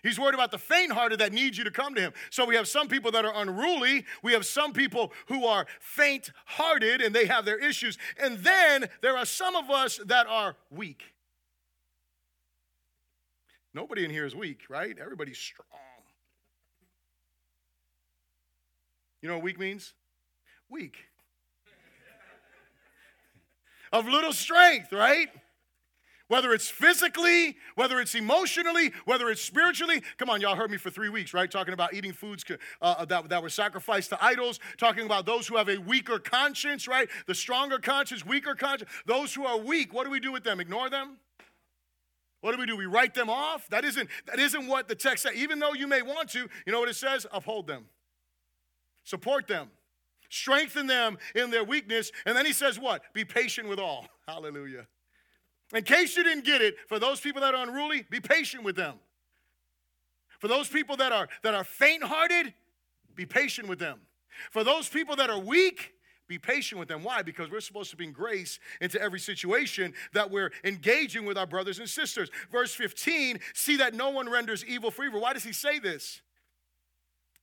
[0.03, 2.13] He's worried about the faint hearted that needs you to come to him.
[2.29, 4.05] So we have some people that are unruly.
[4.21, 7.97] We have some people who are faint hearted and they have their issues.
[8.17, 11.03] And then there are some of us that are weak.
[13.73, 14.97] Nobody in here is weak, right?
[14.97, 15.92] Everybody's strong.
[19.23, 19.93] You know what weak means?
[20.69, 20.97] Weak.
[23.93, 25.29] of little strength, right?
[26.27, 30.03] Whether it's physically, whether it's emotionally, whether it's spiritually.
[30.17, 31.49] Come on, y'all heard me for three weeks, right?
[31.49, 35.47] Talking about eating foods uh, uh, that, that were sacrificed to idols, talking about those
[35.47, 37.07] who have a weaker conscience, right?
[37.25, 38.91] The stronger conscience, weaker conscience.
[39.05, 40.59] Those who are weak, what do we do with them?
[40.59, 41.15] Ignore them?
[42.41, 42.75] What do we do?
[42.75, 43.69] We write them off?
[43.69, 45.33] That isn't, that isn't what the text says.
[45.35, 47.25] Even though you may want to, you know what it says?
[47.31, 47.85] Uphold them.
[49.03, 49.69] Support them,
[50.29, 52.11] strengthen them in their weakness.
[52.25, 53.01] And then he says, What?
[53.13, 54.07] Be patient with all.
[54.27, 54.87] Hallelujah.
[55.73, 58.75] In case you didn't get it, for those people that are unruly, be patient with
[58.75, 58.95] them.
[60.39, 62.53] For those people that are that are faint-hearted,
[63.15, 63.99] be patient with them.
[64.51, 65.93] For those people that are weak,
[66.27, 67.03] be patient with them.
[67.03, 67.21] Why?
[67.21, 71.79] Because we're supposed to bring grace into every situation that we're engaging with our brothers
[71.79, 72.29] and sisters.
[72.51, 75.21] Verse 15, see that no one renders evil for evil.
[75.21, 76.21] Why does he say this?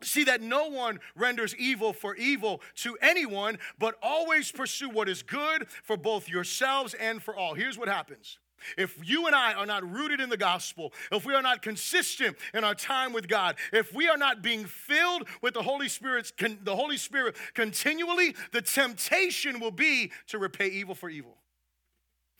[0.02, 5.22] See that no one renders evil for evil to anyone, but always pursue what is
[5.22, 7.54] good for both yourselves and for all.
[7.54, 8.38] Here's what happens.
[8.76, 12.36] If you and I are not rooted in the gospel, if we are not consistent
[12.54, 16.32] in our time with God, if we are not being filled with the Holy Spirit,
[16.62, 21.36] the Holy Spirit continually, the temptation will be to repay evil for evil.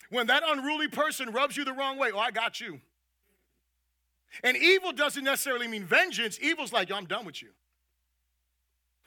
[0.09, 2.81] When that unruly person rubs you the wrong way, oh, I got you.
[4.43, 6.39] And evil doesn't necessarily mean vengeance.
[6.41, 7.49] Evil's like, yo, I'm done with you.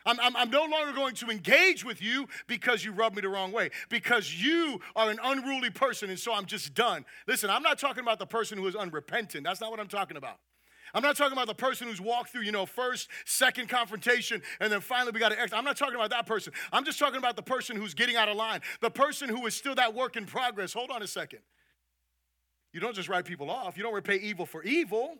[0.07, 3.29] I'm, I'm, I'm, no longer going to engage with you because you rubbed me the
[3.29, 7.07] wrong way, because you are an unruly person, and so I'm just done.
[7.27, 9.45] Listen, I'm not talking about the person who is unrepentant.
[9.45, 10.41] That's not what I'm talking about.
[10.93, 14.71] I'm not talking about the person who's walked through, you know, first, second confrontation, and
[14.71, 15.59] then finally we got to exit.
[15.59, 16.53] I'm not talking about that person.
[16.73, 19.55] I'm just talking about the person who's getting out of line, the person who is
[19.55, 20.73] still that work in progress.
[20.73, 21.41] Hold on a second.
[22.75, 25.17] You don't just write people off, you don't repay evil for evil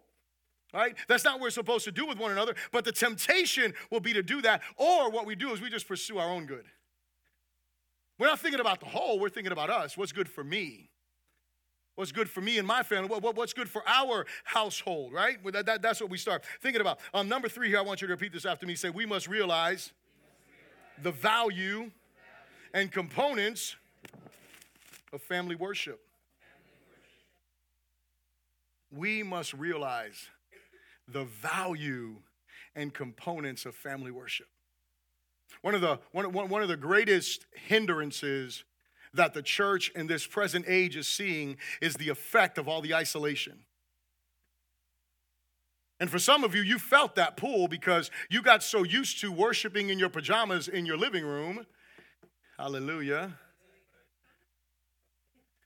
[0.75, 0.97] right?
[1.07, 4.13] That's not what we're supposed to do with one another, but the temptation will be
[4.13, 4.61] to do that.
[4.77, 6.65] Or what we do is we just pursue our own good.
[8.19, 9.97] We're not thinking about the whole, we're thinking about us.
[9.97, 10.91] What's good for me?
[11.97, 13.09] What's good for me and my family?
[13.09, 15.39] What, what, what's good for our household, right?
[15.43, 16.99] Well, that, that, that's what we start thinking about.
[17.13, 18.75] Um, number three here, I want you to repeat this after me.
[18.75, 19.93] Say, we must realize,
[21.03, 21.91] the value
[22.73, 23.77] and components
[25.13, 26.01] of family worship.
[28.95, 30.29] We must realize
[31.09, 32.17] the value
[32.75, 34.47] and components of family worship.
[35.63, 38.65] One of the, one, one of the greatest hindrances
[39.13, 42.95] that the church in this present age is seeing is the effect of all the
[42.95, 43.65] isolation.
[46.01, 49.31] And for some of you, you felt that pull because you got so used to
[49.31, 51.67] worshiping in your pajamas in your living room.
[52.59, 53.39] Hallelujah.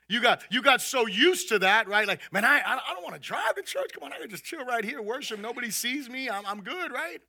[0.09, 2.09] You got, you got so used to that, right?
[2.09, 3.91] Like, man, I, I don't want to drive to church.
[3.93, 5.39] Come on, I can just chill right here, worship.
[5.39, 6.31] Nobody sees me.
[6.31, 7.21] I'm, I'm good, right?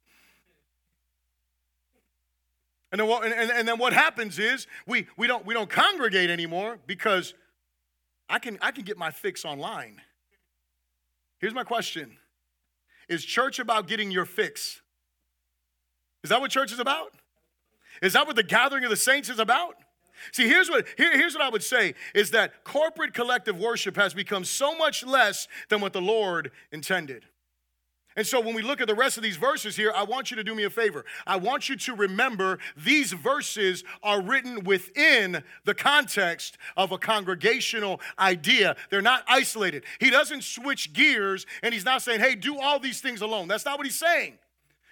[2.92, 6.30] And then, what, and, and then what happens is we, we, don't, we don't congregate
[6.30, 7.34] anymore because
[8.30, 10.02] I can, I can get my fix online.
[11.40, 12.18] Here's my question
[13.10, 14.82] Is church about getting your fix?
[16.24, 17.14] Is that what church is about?
[18.02, 19.76] Is that what the gathering of the saints is about?
[20.32, 24.14] See, here's what, here, here's what I would say is that corporate collective worship has
[24.14, 27.26] become so much less than what the Lord intended.
[28.16, 30.36] And so when we look at the rest of these verses here, I want you
[30.36, 31.06] to do me a favor.
[31.26, 38.02] I want you to remember these verses are written within the context of a congregational
[38.20, 38.76] idea.
[38.90, 39.86] They're not isolated.
[40.00, 43.48] He doesn't switch gears and he's not saying, hey, do all these things alone.
[43.48, 44.38] That's not what he's saying.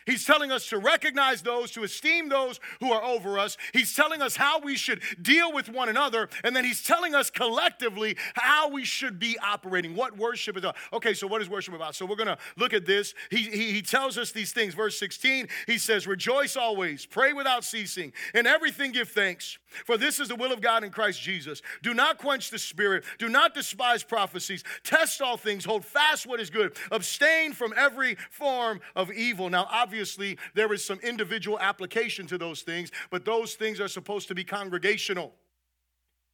[0.07, 3.57] He's telling us to recognize those, to esteem those who are over us.
[3.73, 6.29] He's telling us how we should deal with one another.
[6.43, 10.77] And then he's telling us collectively how we should be operating, what worship is about.
[10.93, 11.93] Okay, so what is worship about?
[11.93, 13.13] So we're going to look at this.
[13.29, 14.73] He, he, he tells us these things.
[14.73, 20.19] Verse 16, he says, Rejoice always, pray without ceasing, in everything give thanks, for this
[20.19, 21.61] is the will of God in Christ Jesus.
[21.83, 26.39] Do not quench the spirit, do not despise prophecies, test all things, hold fast what
[26.39, 29.49] is good, abstain from every form of evil.
[29.49, 34.27] Now, obviously, there is some individual application to those things, but those things are supposed
[34.29, 35.33] to be congregational.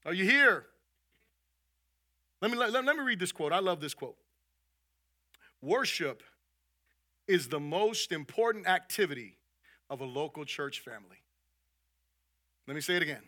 [0.05, 0.65] Are you here?
[2.41, 3.53] Let me, let, let me read this quote.
[3.53, 4.17] I love this quote.
[5.61, 6.21] Worship
[7.25, 9.37] is the most important activity
[9.89, 11.22] of a local church family.
[12.67, 13.23] Let me say it again.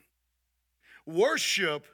[1.06, 1.86] Worship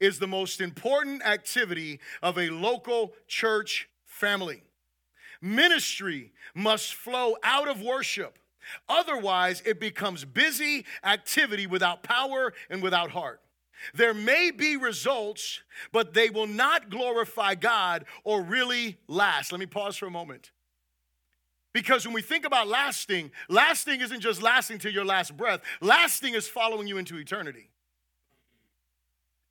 [0.00, 4.62] is the most important activity of a local church family.
[5.40, 8.38] Ministry must flow out of worship.
[8.88, 13.40] Otherwise, it becomes busy activity without power and without heart.
[13.94, 15.60] There may be results,
[15.92, 19.52] but they will not glorify God or really last.
[19.52, 20.50] Let me pause for a moment.
[21.76, 26.34] Because when we think about lasting, lasting isn't just lasting till your last breath, lasting
[26.34, 27.68] is following you into eternity.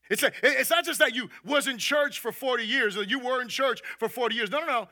[0.10, 3.20] It's, a, it's not just that you was in church for 40 years or you
[3.20, 4.50] were in church for 40 years.
[4.50, 4.90] No, no, no.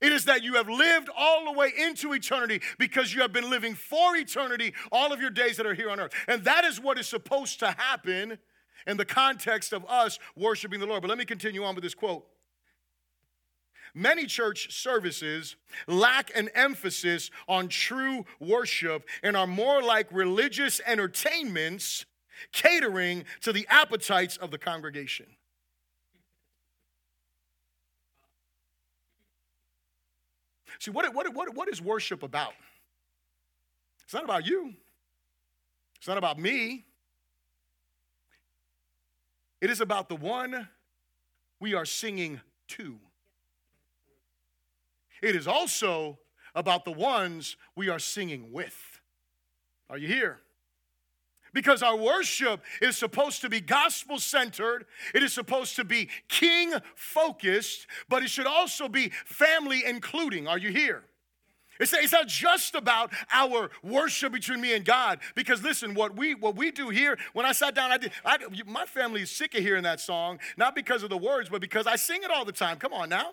[0.00, 3.50] It is that you have lived all the way into eternity because you have been
[3.50, 6.14] living for eternity all of your days that are here on earth.
[6.26, 8.38] And that is what is supposed to happen
[8.86, 11.02] in the context of us worshiping the Lord.
[11.02, 12.24] But let me continue on with this quote.
[13.94, 22.06] Many church services lack an emphasis on true worship and are more like religious entertainments
[22.52, 25.26] catering to the appetites of the congregation.
[30.78, 32.54] See, what, what, what, what is worship about?
[34.04, 34.74] It's not about you,
[35.96, 36.84] it's not about me.
[39.60, 40.68] It is about the one
[41.60, 42.98] we are singing to.
[45.22, 46.18] It is also
[46.54, 49.00] about the ones we are singing with.
[49.88, 50.40] Are you here?
[51.54, 56.72] Because our worship is supposed to be gospel centered, it is supposed to be king
[56.94, 60.48] focused, but it should also be family including.
[60.48, 61.04] Are you here?
[61.78, 65.18] It's, not just about our worship between me and God.
[65.34, 68.12] Because listen, what we what we do here, when I sat down, I did.
[68.24, 71.60] I, my family is sick of hearing that song, not because of the words, but
[71.60, 72.76] because I sing it all the time.
[72.76, 73.32] Come on now.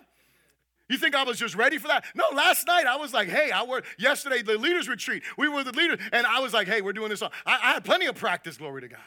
[0.90, 2.04] You think I was just ready for that?
[2.16, 5.22] No, last night I was like, hey, I were yesterday the leaders retreat.
[5.38, 7.22] We were the leaders, and I was like, hey, we're doing this.
[7.22, 9.00] I, I had plenty of practice, glory to God.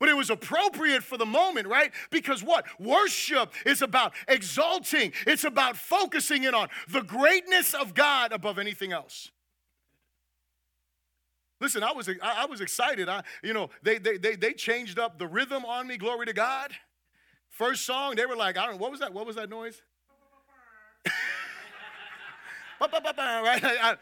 [0.00, 1.92] But it was appropriate for the moment, right?
[2.10, 2.64] Because what?
[2.80, 8.92] Worship is about exalting, it's about focusing in on the greatness of God above anything
[8.92, 9.30] else.
[11.60, 13.08] Listen, I was, I was excited.
[13.08, 16.32] I, you know, they, they, they, they changed up the rhythm on me, glory to
[16.32, 16.72] God.
[17.60, 19.12] First song, they were like, I don't know, what was that?
[19.12, 19.82] What was that noise?
[23.44, 23.62] right?
[23.62, 23.96] I,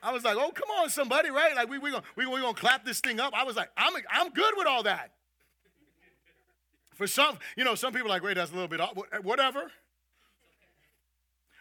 [0.00, 1.56] I, was like, oh, come on, somebody, right?
[1.56, 3.34] Like, we, we're going we, we gonna clap this thing up.
[3.34, 5.10] I was like, I'm, I'm good with all that.
[6.92, 8.96] For some, you know, some people are like, wait, that's a little bit, off.
[9.24, 9.72] whatever.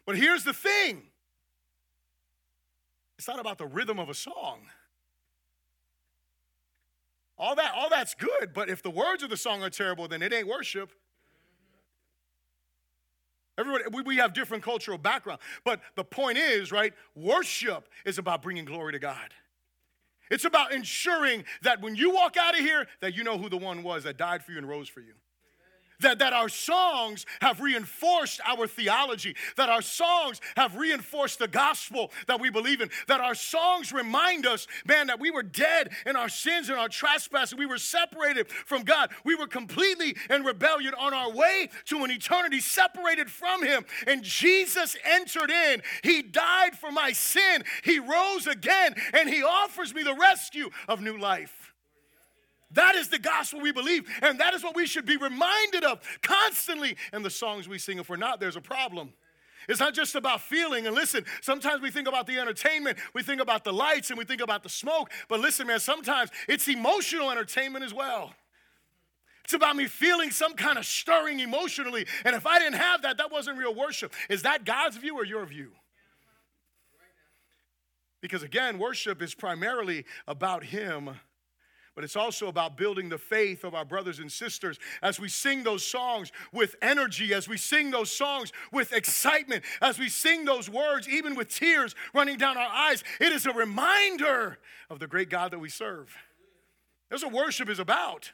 [0.05, 1.01] But here's the thing
[3.17, 4.67] it's not about the rhythm of a song.
[7.39, 10.21] All that, all that's good, but if the words of the song are terrible, then
[10.21, 10.91] it ain't worship.
[13.59, 15.39] Everybody, we, we have different cultural background.
[15.65, 19.33] But the point is, right, worship is about bringing glory to God.
[20.31, 23.57] It's about ensuring that when you walk out of here, that you know who the
[23.57, 25.13] one was that died for you and rose for you
[25.99, 32.11] that, that our songs have reinforced our theology, that our songs have reinforced the gospel
[32.27, 36.15] that we believe in, that our songs remind us, man, that we were dead in
[36.15, 37.57] our sins and our trespasses.
[37.57, 39.11] We were separated from God.
[39.23, 43.85] We were completely in rebellion on our way to an eternity separated from Him.
[44.07, 45.81] And Jesus entered in.
[46.03, 47.63] He died for my sin.
[47.83, 51.58] He rose again, and He offers me the rescue of new life.
[52.71, 56.01] That is the gospel we believe, and that is what we should be reminded of
[56.21, 57.97] constantly in the songs we sing.
[57.97, 59.13] If we're not, there's a problem.
[59.67, 60.87] It's not just about feeling.
[60.87, 64.25] And listen, sometimes we think about the entertainment, we think about the lights, and we
[64.25, 65.11] think about the smoke.
[65.27, 68.33] But listen, man, sometimes it's emotional entertainment as well.
[69.43, 72.05] It's about me feeling some kind of stirring emotionally.
[72.23, 74.13] And if I didn't have that, that wasn't real worship.
[74.29, 75.71] Is that God's view or your view?
[78.21, 81.11] Because again, worship is primarily about Him
[81.99, 85.63] but it's also about building the faith of our brothers and sisters as we sing
[85.63, 90.69] those songs with energy, as we sing those songs with excitement, as we sing those
[90.69, 93.03] words, even with tears running down our eyes.
[93.19, 96.15] It is a reminder of the great God that we serve.
[97.09, 98.31] That's what worship is about.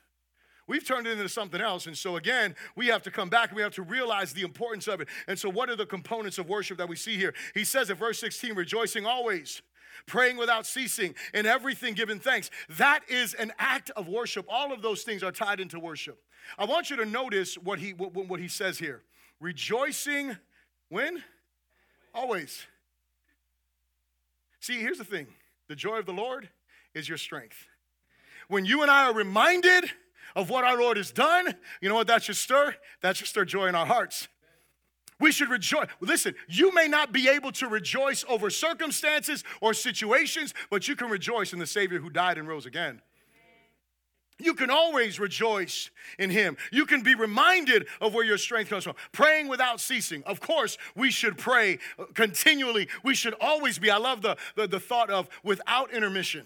[0.67, 1.87] We've turned it into something else.
[1.87, 4.87] And so, again, we have to come back and we have to realize the importance
[4.87, 5.07] of it.
[5.27, 7.33] And so, what are the components of worship that we see here?
[7.55, 9.63] He says in verse 16, rejoicing always
[10.05, 12.49] praying without ceasing, in everything giving thanks.
[12.69, 14.45] That is an act of worship.
[14.49, 16.21] All of those things are tied into worship.
[16.57, 19.03] I want you to notice what he, what, what he says here
[19.39, 20.37] rejoicing
[20.89, 21.23] when?
[22.13, 22.65] Always.
[24.59, 25.27] See, here's the thing
[25.67, 26.49] the joy of the Lord
[26.93, 27.67] is your strength.
[28.47, 29.91] When you and I are reminded
[30.35, 32.75] of what our Lord has done, you know what that should stir?
[33.01, 34.27] That should stir joy in our hearts.
[35.19, 35.87] We should rejoice.
[36.01, 41.09] Listen, you may not be able to rejoice over circumstances or situations, but you can
[41.09, 43.01] rejoice in the Savior who died and rose again.
[44.37, 45.89] You can always rejoice
[46.19, 46.57] in Him.
[46.69, 48.95] You can be reminded of where your strength comes from.
[49.13, 50.23] Praying without ceasing.
[50.25, 51.79] Of course, we should pray
[52.13, 52.89] continually.
[53.01, 53.89] We should always be.
[53.89, 56.45] I love the, the, the thought of without intermission.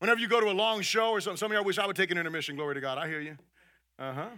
[0.00, 1.96] Whenever you go to a long show or something, some of y'all wish I would
[1.96, 2.56] take an intermission.
[2.56, 2.98] Glory to God.
[2.98, 3.36] I hear you.
[3.96, 4.28] Uh huh.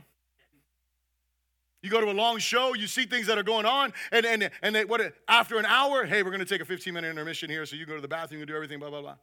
[1.83, 4.51] You go to a long show, you see things that are going on, and, and,
[4.63, 7.49] and they, what, after an hour, hey, we're going to take a 15 minute intermission
[7.49, 9.15] here so you go to the bathroom, you do everything, blah, blah, blah.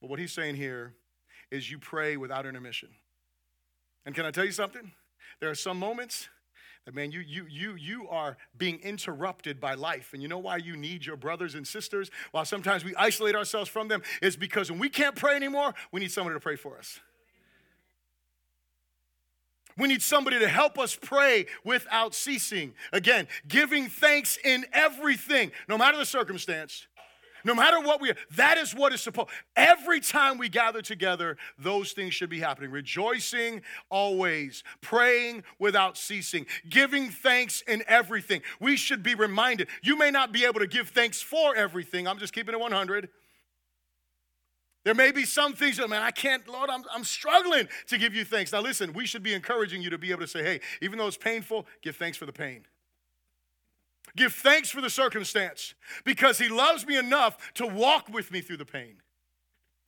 [0.00, 0.94] But what he's saying here
[1.50, 2.90] is you pray without intermission.
[4.04, 4.92] And can I tell you something?
[5.40, 6.28] There are some moments
[6.84, 10.10] that, man, you, you, you, you are being interrupted by life.
[10.12, 12.10] And you know why you need your brothers and sisters?
[12.30, 16.00] While sometimes we isolate ourselves from them, is because when we can't pray anymore, we
[16.00, 17.00] need somebody to pray for us.
[19.78, 22.74] We need somebody to help us pray without ceasing.
[22.92, 26.86] Again, giving thanks in everything, no matter the circumstance,
[27.44, 28.16] no matter what we are.
[28.32, 29.28] That is what is supposed.
[29.54, 32.70] Every time we gather together, those things should be happening.
[32.70, 38.42] Rejoicing always, praying without ceasing, giving thanks in everything.
[38.60, 39.68] We should be reminded.
[39.82, 42.08] You may not be able to give thanks for everything.
[42.08, 43.08] I'm just keeping it 100.
[44.86, 48.14] There may be some things that, man, I can't, Lord, I'm, I'm struggling to give
[48.14, 48.52] you thanks.
[48.52, 51.08] Now, listen, we should be encouraging you to be able to say, hey, even though
[51.08, 52.64] it's painful, give thanks for the pain.
[54.14, 55.74] Give thanks for the circumstance
[56.04, 58.98] because He loves me enough to walk with me through the pain.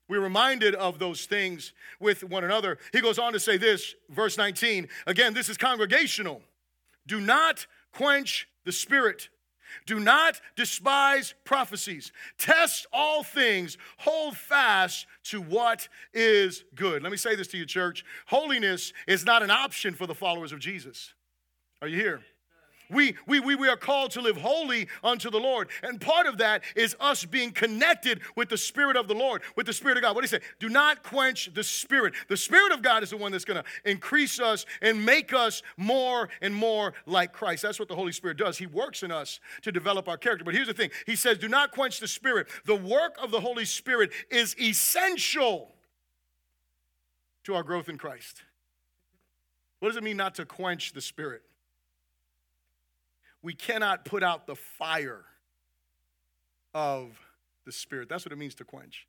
[0.08, 2.78] We're reminded of those things with one another.
[2.92, 4.88] He goes on to say this, verse 19.
[5.06, 6.42] Again, this is congregational.
[7.06, 9.28] Do not quench the spirit.
[9.86, 12.12] Do not despise prophecies.
[12.38, 13.76] Test all things.
[13.98, 17.02] Hold fast to what is good.
[17.02, 18.04] Let me say this to you, church.
[18.26, 21.14] Holiness is not an option for the followers of Jesus.
[21.80, 22.22] Are you here?
[22.90, 25.68] We, we, we, we are called to live holy unto the Lord.
[25.82, 29.66] And part of that is us being connected with the Spirit of the Lord, with
[29.66, 30.14] the Spirit of God.
[30.14, 30.44] What do you say?
[30.58, 32.14] Do not quench the Spirit.
[32.28, 35.62] The Spirit of God is the one that's going to increase us and make us
[35.76, 37.62] more and more like Christ.
[37.62, 38.58] That's what the Holy Spirit does.
[38.58, 40.44] He works in us to develop our character.
[40.44, 42.48] But here's the thing He says, Do not quench the Spirit.
[42.64, 45.74] The work of the Holy Spirit is essential
[47.44, 48.42] to our growth in Christ.
[49.80, 51.42] What does it mean not to quench the Spirit?
[53.42, 55.24] We cannot put out the fire
[56.74, 57.18] of
[57.64, 58.08] the Spirit.
[58.08, 59.06] That's what it means to quench.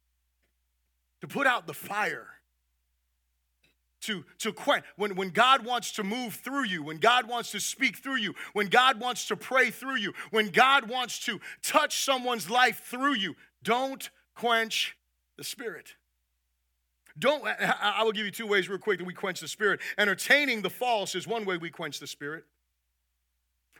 [1.21, 2.27] To put out the fire.
[4.01, 4.85] To, to quench.
[4.95, 8.33] When, when God wants to move through you, when God wants to speak through you,
[8.53, 13.15] when God wants to pray through you, when God wants to touch someone's life through
[13.15, 14.95] you, don't quench
[15.37, 15.95] the Spirit.
[17.17, 19.81] Don't, I will give you two ways real quick that we quench the Spirit.
[19.97, 22.45] Entertaining the false is one way we quench the Spirit.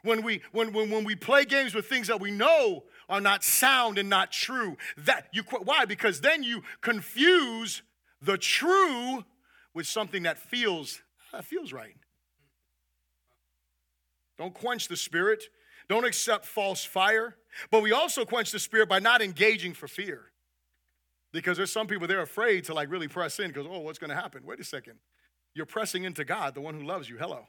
[0.03, 3.43] When we, when, when, when we play games with things that we know are not
[3.43, 5.85] sound and not true, that you why?
[5.85, 7.81] Because then you confuse
[8.21, 9.23] the true
[9.73, 11.01] with something that feels
[11.33, 11.95] ah, that feels right.
[14.37, 15.43] Don't quench the spirit.
[15.89, 17.35] Don't accept false fire.
[17.71, 20.31] But we also quench the spirit by not engaging for fear.
[21.31, 24.09] Because there's some people they're afraid to like really press in because, oh, what's going
[24.09, 24.43] to happen?
[24.45, 24.95] Wait a second.
[25.53, 27.17] You're pressing into God, the one who loves you.
[27.17, 27.47] Hello.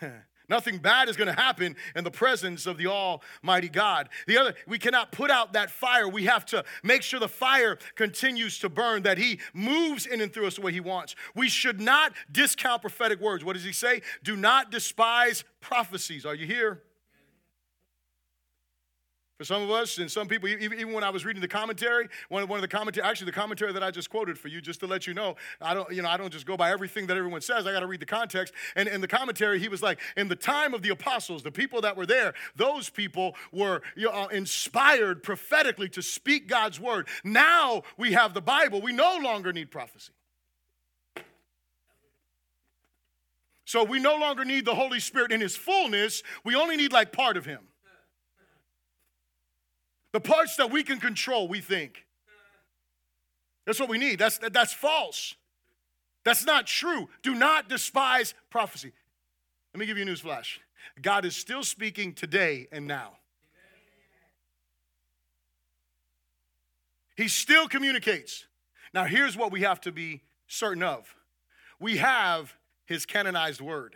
[0.50, 4.08] Nothing bad is going to happen in the presence of the Almighty God.
[4.26, 6.08] The other, we cannot put out that fire.
[6.08, 10.32] We have to make sure the fire continues to burn, that He moves in and
[10.32, 11.14] through us the way He wants.
[11.36, 13.44] We should not discount prophetic words.
[13.44, 14.02] What does He say?
[14.24, 16.26] Do not despise prophecies.
[16.26, 16.82] Are you here?
[19.40, 22.42] For some of us and some people, even when I was reading the commentary, one
[22.42, 25.06] of, the commentary, actually the commentary that I just quoted for you, just to let
[25.06, 27.66] you know, I don't, you know, I don't just go by everything that everyone says.
[27.66, 28.52] I got to read the context.
[28.76, 31.80] And in the commentary, he was like, in the time of the apostles, the people
[31.80, 37.08] that were there, those people were you know, inspired prophetically to speak God's word.
[37.24, 38.82] Now we have the Bible.
[38.82, 40.12] We no longer need prophecy.
[43.64, 46.22] So we no longer need the Holy Spirit in his fullness.
[46.44, 47.60] We only need like part of him.
[50.12, 52.04] The parts that we can control, we think.
[53.66, 54.18] That's what we need.
[54.18, 55.34] That's, that's false.
[56.24, 57.08] That's not true.
[57.22, 58.92] Do not despise prophecy.
[59.72, 60.60] Let me give you a news flash.
[61.00, 63.18] God is still speaking today and now.
[67.16, 68.46] He still communicates.
[68.94, 71.14] Now, here's what we have to be certain of
[71.78, 72.54] we have
[72.84, 73.94] his canonized word.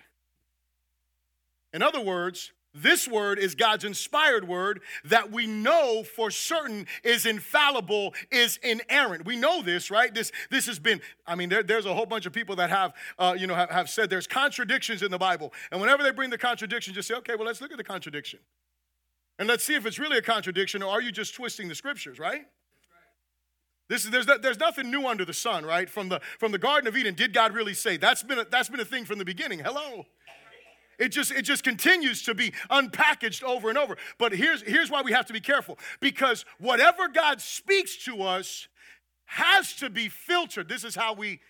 [1.73, 7.25] In other words, this word is God's inspired word that we know for certain is
[7.25, 9.25] infallible, is inerrant.
[9.25, 10.13] We know this, right?
[10.13, 12.93] This, this has been, I mean, there, there's a whole bunch of people that have,
[13.19, 15.53] uh, you know, have, have said there's contradictions in the Bible.
[15.71, 18.41] And whenever they bring the contradiction, just say, okay, well, let's look at the contradiction.
[19.39, 22.19] And let's see if it's really a contradiction or are you just twisting the scriptures,
[22.19, 22.47] right?
[23.89, 25.89] This is, there's, there's nothing new under the sun, right?
[25.91, 27.99] From the, from the Garden of Eden, did God really say?
[27.99, 29.59] That's been a, that's been a thing from the beginning.
[29.59, 30.07] Hello.
[30.99, 33.97] It just, it just continues to be unpackaged over and over.
[34.19, 38.69] But here's, here's why we have to be careful because whatever God speaks to us
[39.27, 40.69] has to be filtered.
[40.69, 41.41] This is how we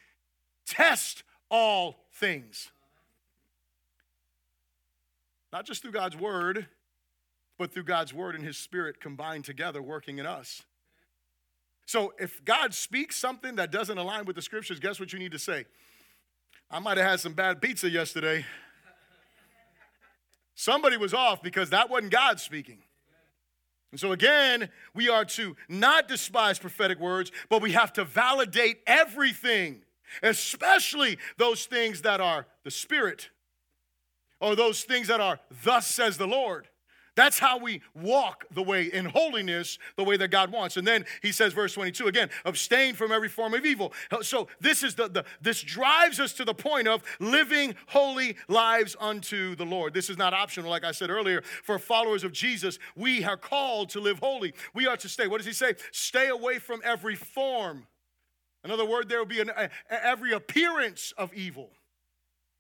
[0.67, 2.71] test all things.
[5.53, 6.67] Not just through God's word,
[7.59, 10.63] but through God's word and his spirit combined together working in us.
[11.87, 15.33] So if God speaks something that doesn't align with the scriptures, guess what you need
[15.33, 15.67] to say?
[16.71, 18.45] I might have had some bad pizza yesterday.
[20.55, 22.79] Somebody was off because that wasn't God speaking.
[23.91, 28.79] And so, again, we are to not despise prophetic words, but we have to validate
[28.89, 29.83] everything,
[30.23, 33.31] especially those things that are the Spirit,
[34.41, 36.67] or those things that are, thus says the Lord.
[37.17, 40.77] That's how we walk the way in holiness, the way that God wants.
[40.77, 43.93] And then he says, verse 22 again, abstain from every form of evil.
[44.11, 48.37] Uh, so this is the, the this drives us to the point of living holy
[48.49, 49.95] lives unto the Lord.
[49.95, 51.43] This is not optional, like I said earlier.
[51.63, 54.55] For followers of Jesus, we are called to live holy.
[54.75, 55.29] We are to stay.
[55.29, 55.75] What does he say?
[55.93, 57.87] Stay away from every form.
[58.65, 61.71] Another word there will be an, a, every appearance of evil.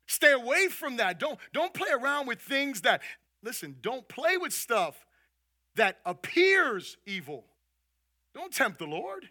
[0.07, 1.19] Stay away from that.
[1.19, 3.01] Don't, don't play around with things that,
[3.45, 5.07] Listen, don't play with stuff
[5.77, 7.45] that appears evil.
[8.35, 9.29] Don't tempt the Lord.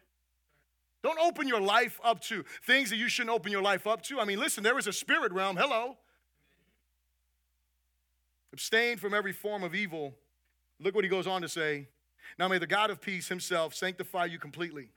[1.02, 4.20] Don't open your life up to things that you shouldn't open your life up to.
[4.20, 5.58] I mean, listen, there is a spirit realm.
[5.58, 5.98] Hello.
[8.54, 10.14] Abstain from every form of evil.
[10.80, 11.88] Look what he goes on to say.
[12.38, 14.90] Now may the God of peace himself sanctify you completely.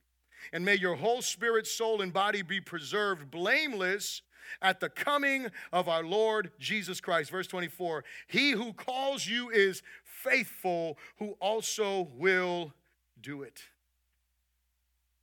[0.53, 4.23] And may your whole spirit, soul, and body be preserved blameless
[4.63, 7.31] at the coming of our Lord Jesus Christ.
[7.31, 12.73] Verse 24 He who calls you is faithful, who also will
[13.21, 13.63] do it.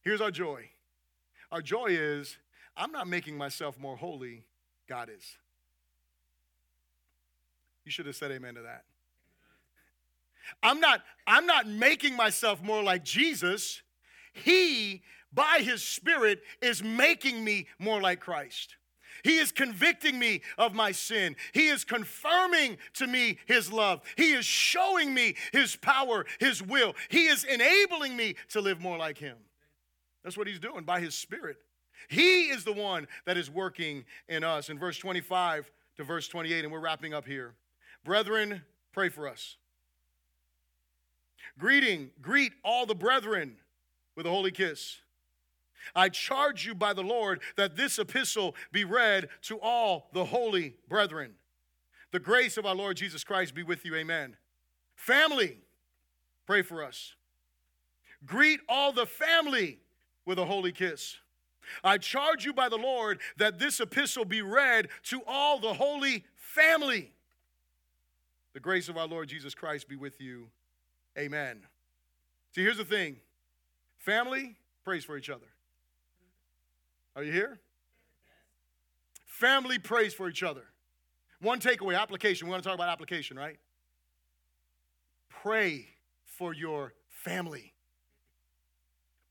[0.02, 0.70] Here's our joy
[1.52, 2.38] our joy is
[2.76, 4.46] I'm not making myself more holy,
[4.88, 5.38] God is.
[7.86, 8.86] You should have said amen to that.
[10.62, 13.82] I'm not I'm not making myself more like Jesus.
[14.34, 18.76] He by his spirit is making me more like Christ.
[19.24, 21.36] He is convicting me of my sin.
[21.54, 24.02] He is confirming to me His love.
[24.18, 26.96] He is showing me His power, His will.
[27.10, 29.38] He is enabling me to live more like Him.
[30.24, 31.58] That's what He's doing by His Spirit.
[32.10, 34.70] He is the one that is working in us.
[34.70, 37.54] In verse 25 to verse 28, and we're wrapping up here.
[38.04, 38.62] Brethren,
[38.92, 39.58] pray for us.
[41.58, 43.58] Greeting, greet all the brethren
[44.16, 44.98] with a holy kiss.
[45.96, 50.76] I charge you by the Lord that this epistle be read to all the holy
[50.88, 51.34] brethren.
[52.12, 53.96] The grace of our Lord Jesus Christ be with you.
[53.96, 54.38] Amen.
[54.96, 55.58] Family,
[56.46, 57.16] pray for us.
[58.26, 59.80] Greet all the family
[60.26, 61.18] with a holy kiss.
[61.84, 66.26] I charge you by the Lord that this epistle be read to all the holy
[66.36, 67.12] family.
[68.54, 70.50] The grace of our Lord Jesus Christ be with you.
[71.18, 71.62] Amen.
[72.54, 73.18] See, here's the thing
[73.98, 75.53] family prays for each other.
[77.16, 77.60] Are you here?
[79.26, 80.64] Family prays for each other.
[81.42, 82.48] One takeaway application.
[82.48, 83.58] We want to talk about application, right?
[85.30, 85.88] Pray
[86.26, 87.74] for your family.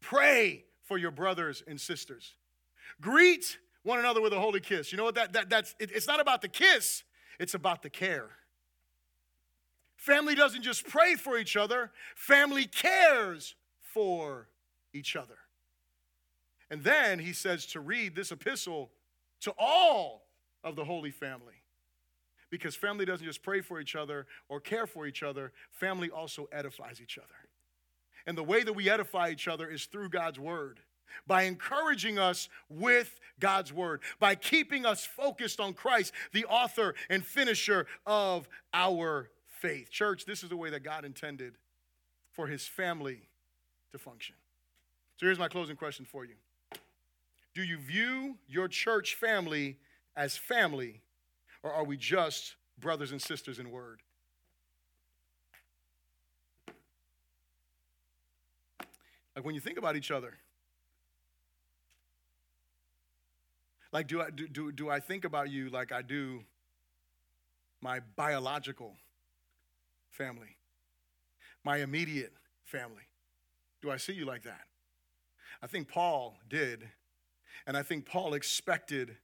[0.01, 2.33] Pray for your brothers and sisters.
[3.01, 4.93] Greet one another with a holy kiss.
[4.93, 7.05] You know what that, that that's it, it's not about the kiss,
[7.39, 8.31] it's about the care.
[9.97, 14.49] Family doesn't just pray for each other, family cares for
[14.93, 15.39] each other.
[16.73, 18.91] And then he says to read this epistle
[19.43, 20.25] to all
[20.65, 21.61] of the Holy Family.
[22.49, 26.49] Because family doesn't just pray for each other or care for each other, family also
[26.51, 27.29] edifies each other.
[28.27, 30.81] And the way that we edify each other is through God's word,
[31.27, 37.23] by encouraging us with God's word, by keeping us focused on Christ, the author and
[37.23, 39.91] finisher of our faith.
[39.91, 41.53] Church, this is the way that God intended
[42.31, 43.29] for his family
[43.91, 44.37] to function.
[45.19, 46.35] So here's my closing question for you
[47.55, 49.79] do you view your church family
[50.17, 51.03] as family,
[51.63, 54.01] or are we just brothers and sisters in word?
[59.35, 60.35] Like when you think about each other,
[63.93, 66.45] like do I, do, do, do I think about you like I do
[67.81, 68.95] my biological
[70.11, 70.57] family,
[71.65, 72.33] my immediate
[72.65, 73.03] family?
[73.81, 74.63] Do I see you like that?
[75.63, 76.89] I think Paul did
[77.67, 79.17] and I think Paul expected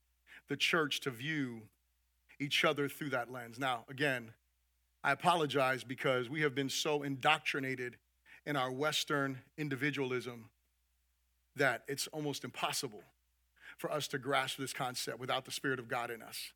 [0.49, 1.63] the church to view
[2.41, 3.59] each other through that lens.
[3.59, 4.33] Now, again,
[5.03, 7.97] I apologize because we have been so indoctrinated
[8.47, 10.51] in our Western individualism
[11.57, 13.03] that it's almost impossible
[13.77, 16.53] for us to grasp this concept without the Spirit of God in us.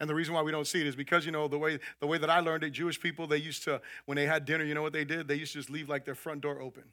[0.00, 2.06] And the reason why we don't see it is because, you know, the way, the
[2.06, 4.74] way that I learned it, Jewish people, they used to, when they had dinner, you
[4.74, 5.28] know what they did?
[5.28, 6.84] They used to just leave like their front door open.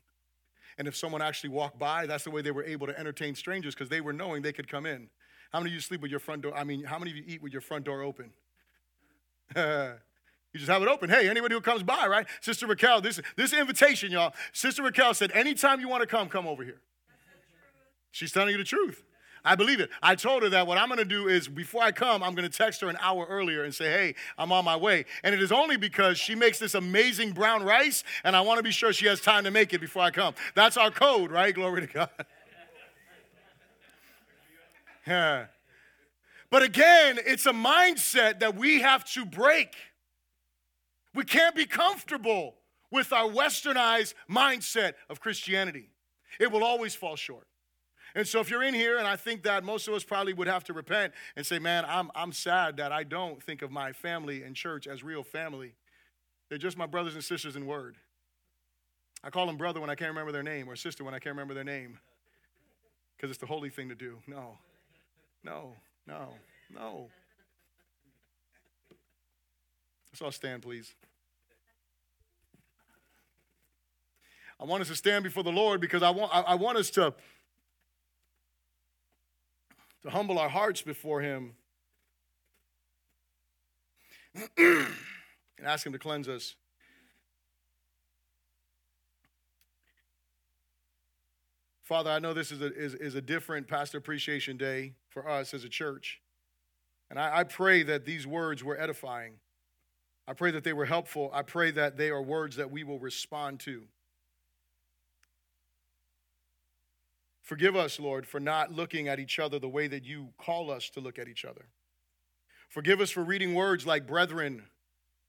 [0.77, 3.75] And if someone actually walked by, that's the way they were able to entertain strangers
[3.75, 5.09] because they were knowing they could come in.
[5.51, 6.55] How many of you sleep with your front door?
[6.55, 8.31] I mean, how many of you eat with your front door open?
[10.53, 11.09] You just have it open.
[11.09, 12.27] Hey, anybody who comes by, right?
[12.39, 14.33] Sister Raquel, this, this invitation, y'all.
[14.51, 16.79] Sister Raquel said, anytime you want to come, come over here.
[18.11, 19.03] She's telling you the truth.
[19.45, 19.89] I believe it.
[20.01, 22.49] I told her that what I'm going to do is before I come, I'm going
[22.49, 25.05] to text her an hour earlier and say, hey, I'm on my way.
[25.23, 28.63] And it is only because she makes this amazing brown rice, and I want to
[28.63, 30.33] be sure she has time to make it before I come.
[30.55, 31.53] That's our code, right?
[31.53, 32.09] Glory to God.
[35.07, 35.47] yeah.
[36.49, 39.75] But again, it's a mindset that we have to break.
[41.13, 42.55] We can't be comfortable
[42.91, 45.89] with our westernized mindset of Christianity.
[46.39, 47.47] It will always fall short.
[48.15, 50.48] And so, if you're in here, and I think that most of us probably would
[50.48, 53.91] have to repent and say, Man, I'm, I'm sad that I don't think of my
[53.91, 55.73] family and church as real family.
[56.49, 57.98] They're just my brothers and sisters in word.
[59.23, 61.34] I call them brother when I can't remember their name, or sister when I can't
[61.35, 61.98] remember their name,
[63.15, 64.19] because it's the holy thing to do.
[64.27, 64.57] No,
[65.44, 65.73] no,
[66.06, 66.34] no,
[66.73, 67.10] no.
[70.11, 70.94] Let's all stand, please.
[74.60, 76.90] I want us to stand before the Lord because I want, I, I want us
[76.91, 77.14] to,
[80.03, 81.53] to humble our hearts before Him
[84.57, 84.88] and
[85.63, 86.55] ask Him to cleanse us.
[91.84, 95.53] Father, I know this is a, is, is a different Pastor Appreciation Day for us
[95.53, 96.21] as a church.
[97.09, 99.34] And I, I pray that these words were edifying.
[100.27, 101.30] I pray that they were helpful.
[101.34, 103.84] I pray that they are words that we will respond to.
[107.43, 110.89] Forgive us, Lord, for not looking at each other the way that you call us
[110.91, 111.65] to look at each other.
[112.69, 114.63] Forgive us for reading words like brethren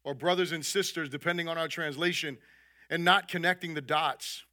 [0.04, 2.38] or brothers and sisters, depending on our translation,
[2.88, 4.44] and not connecting the dots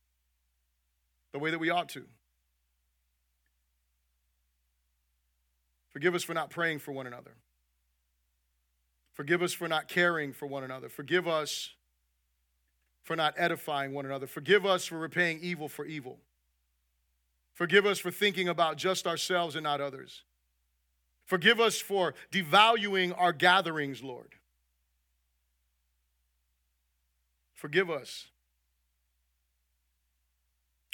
[1.31, 2.03] the way that we ought to.
[5.91, 7.35] Forgive us for not praying for one another.
[9.13, 10.89] Forgive us for not caring for one another.
[10.89, 11.75] Forgive us
[13.03, 14.25] for not edifying one another.
[14.25, 16.17] Forgive us for repaying evil for evil.
[17.53, 20.23] Forgive us for thinking about just ourselves and not others.
[21.25, 24.35] Forgive us for devaluing our gatherings, Lord.
[27.53, 28.27] Forgive us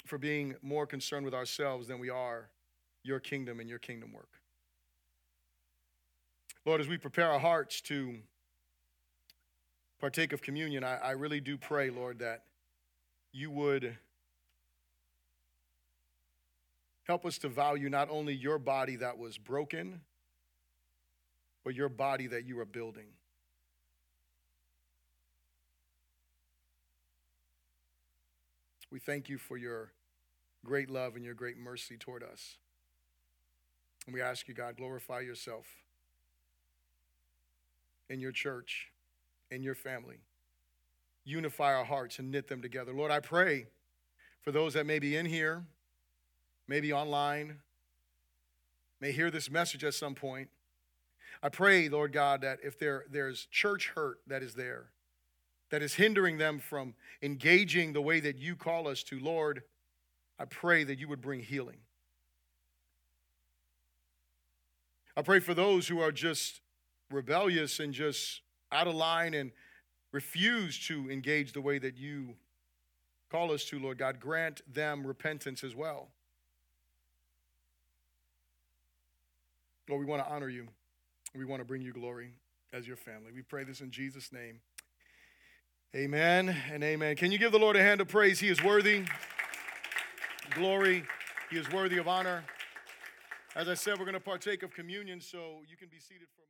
[0.04, 2.50] for being more concerned with ourselves than we are
[3.02, 4.28] your kingdom and your kingdom work.
[6.64, 8.16] Lord, as we prepare our hearts to
[9.98, 12.44] partake of communion, I, I really do pray, Lord, that
[13.32, 13.96] you would
[17.08, 20.02] help us to value not only your body that was broken,
[21.64, 23.06] but your body that you are building.
[28.90, 29.92] We thank you for your
[30.64, 32.58] great love and your great mercy toward us.
[34.06, 35.66] And we ask you, God, glorify yourself
[38.08, 38.88] in your church,
[39.50, 40.20] in your family.
[41.24, 42.92] Unify our hearts and knit them together.
[42.92, 43.66] Lord, I pray
[44.40, 45.64] for those that may be in here,
[46.68, 47.56] maybe online,
[49.00, 50.48] may hear this message at some point.
[51.42, 54.90] I pray, Lord God, that if there, there's church hurt that is there,
[55.70, 59.62] that is hindering them from engaging the way that you call us to, Lord,
[60.38, 61.78] I pray that you would bring healing.
[65.16, 66.60] I pray for those who are just
[67.10, 69.50] rebellious and just out of line and
[70.12, 72.34] refuse to engage the way that you
[73.30, 74.20] call us to, Lord God.
[74.20, 76.08] Grant them repentance as well.
[79.88, 80.68] Lord, we want to honor you.
[81.34, 82.32] We want to bring you glory
[82.72, 83.32] as your family.
[83.34, 84.60] We pray this in Jesus' name.
[85.96, 87.16] Amen and amen.
[87.16, 88.38] Can you give the Lord a hand of praise?
[88.38, 89.04] He is worthy
[90.50, 91.04] glory.
[91.50, 92.44] He is worthy of honor.
[93.54, 96.42] As I said, we're going to partake of communion, so you can be seated for
[96.42, 96.48] a moment.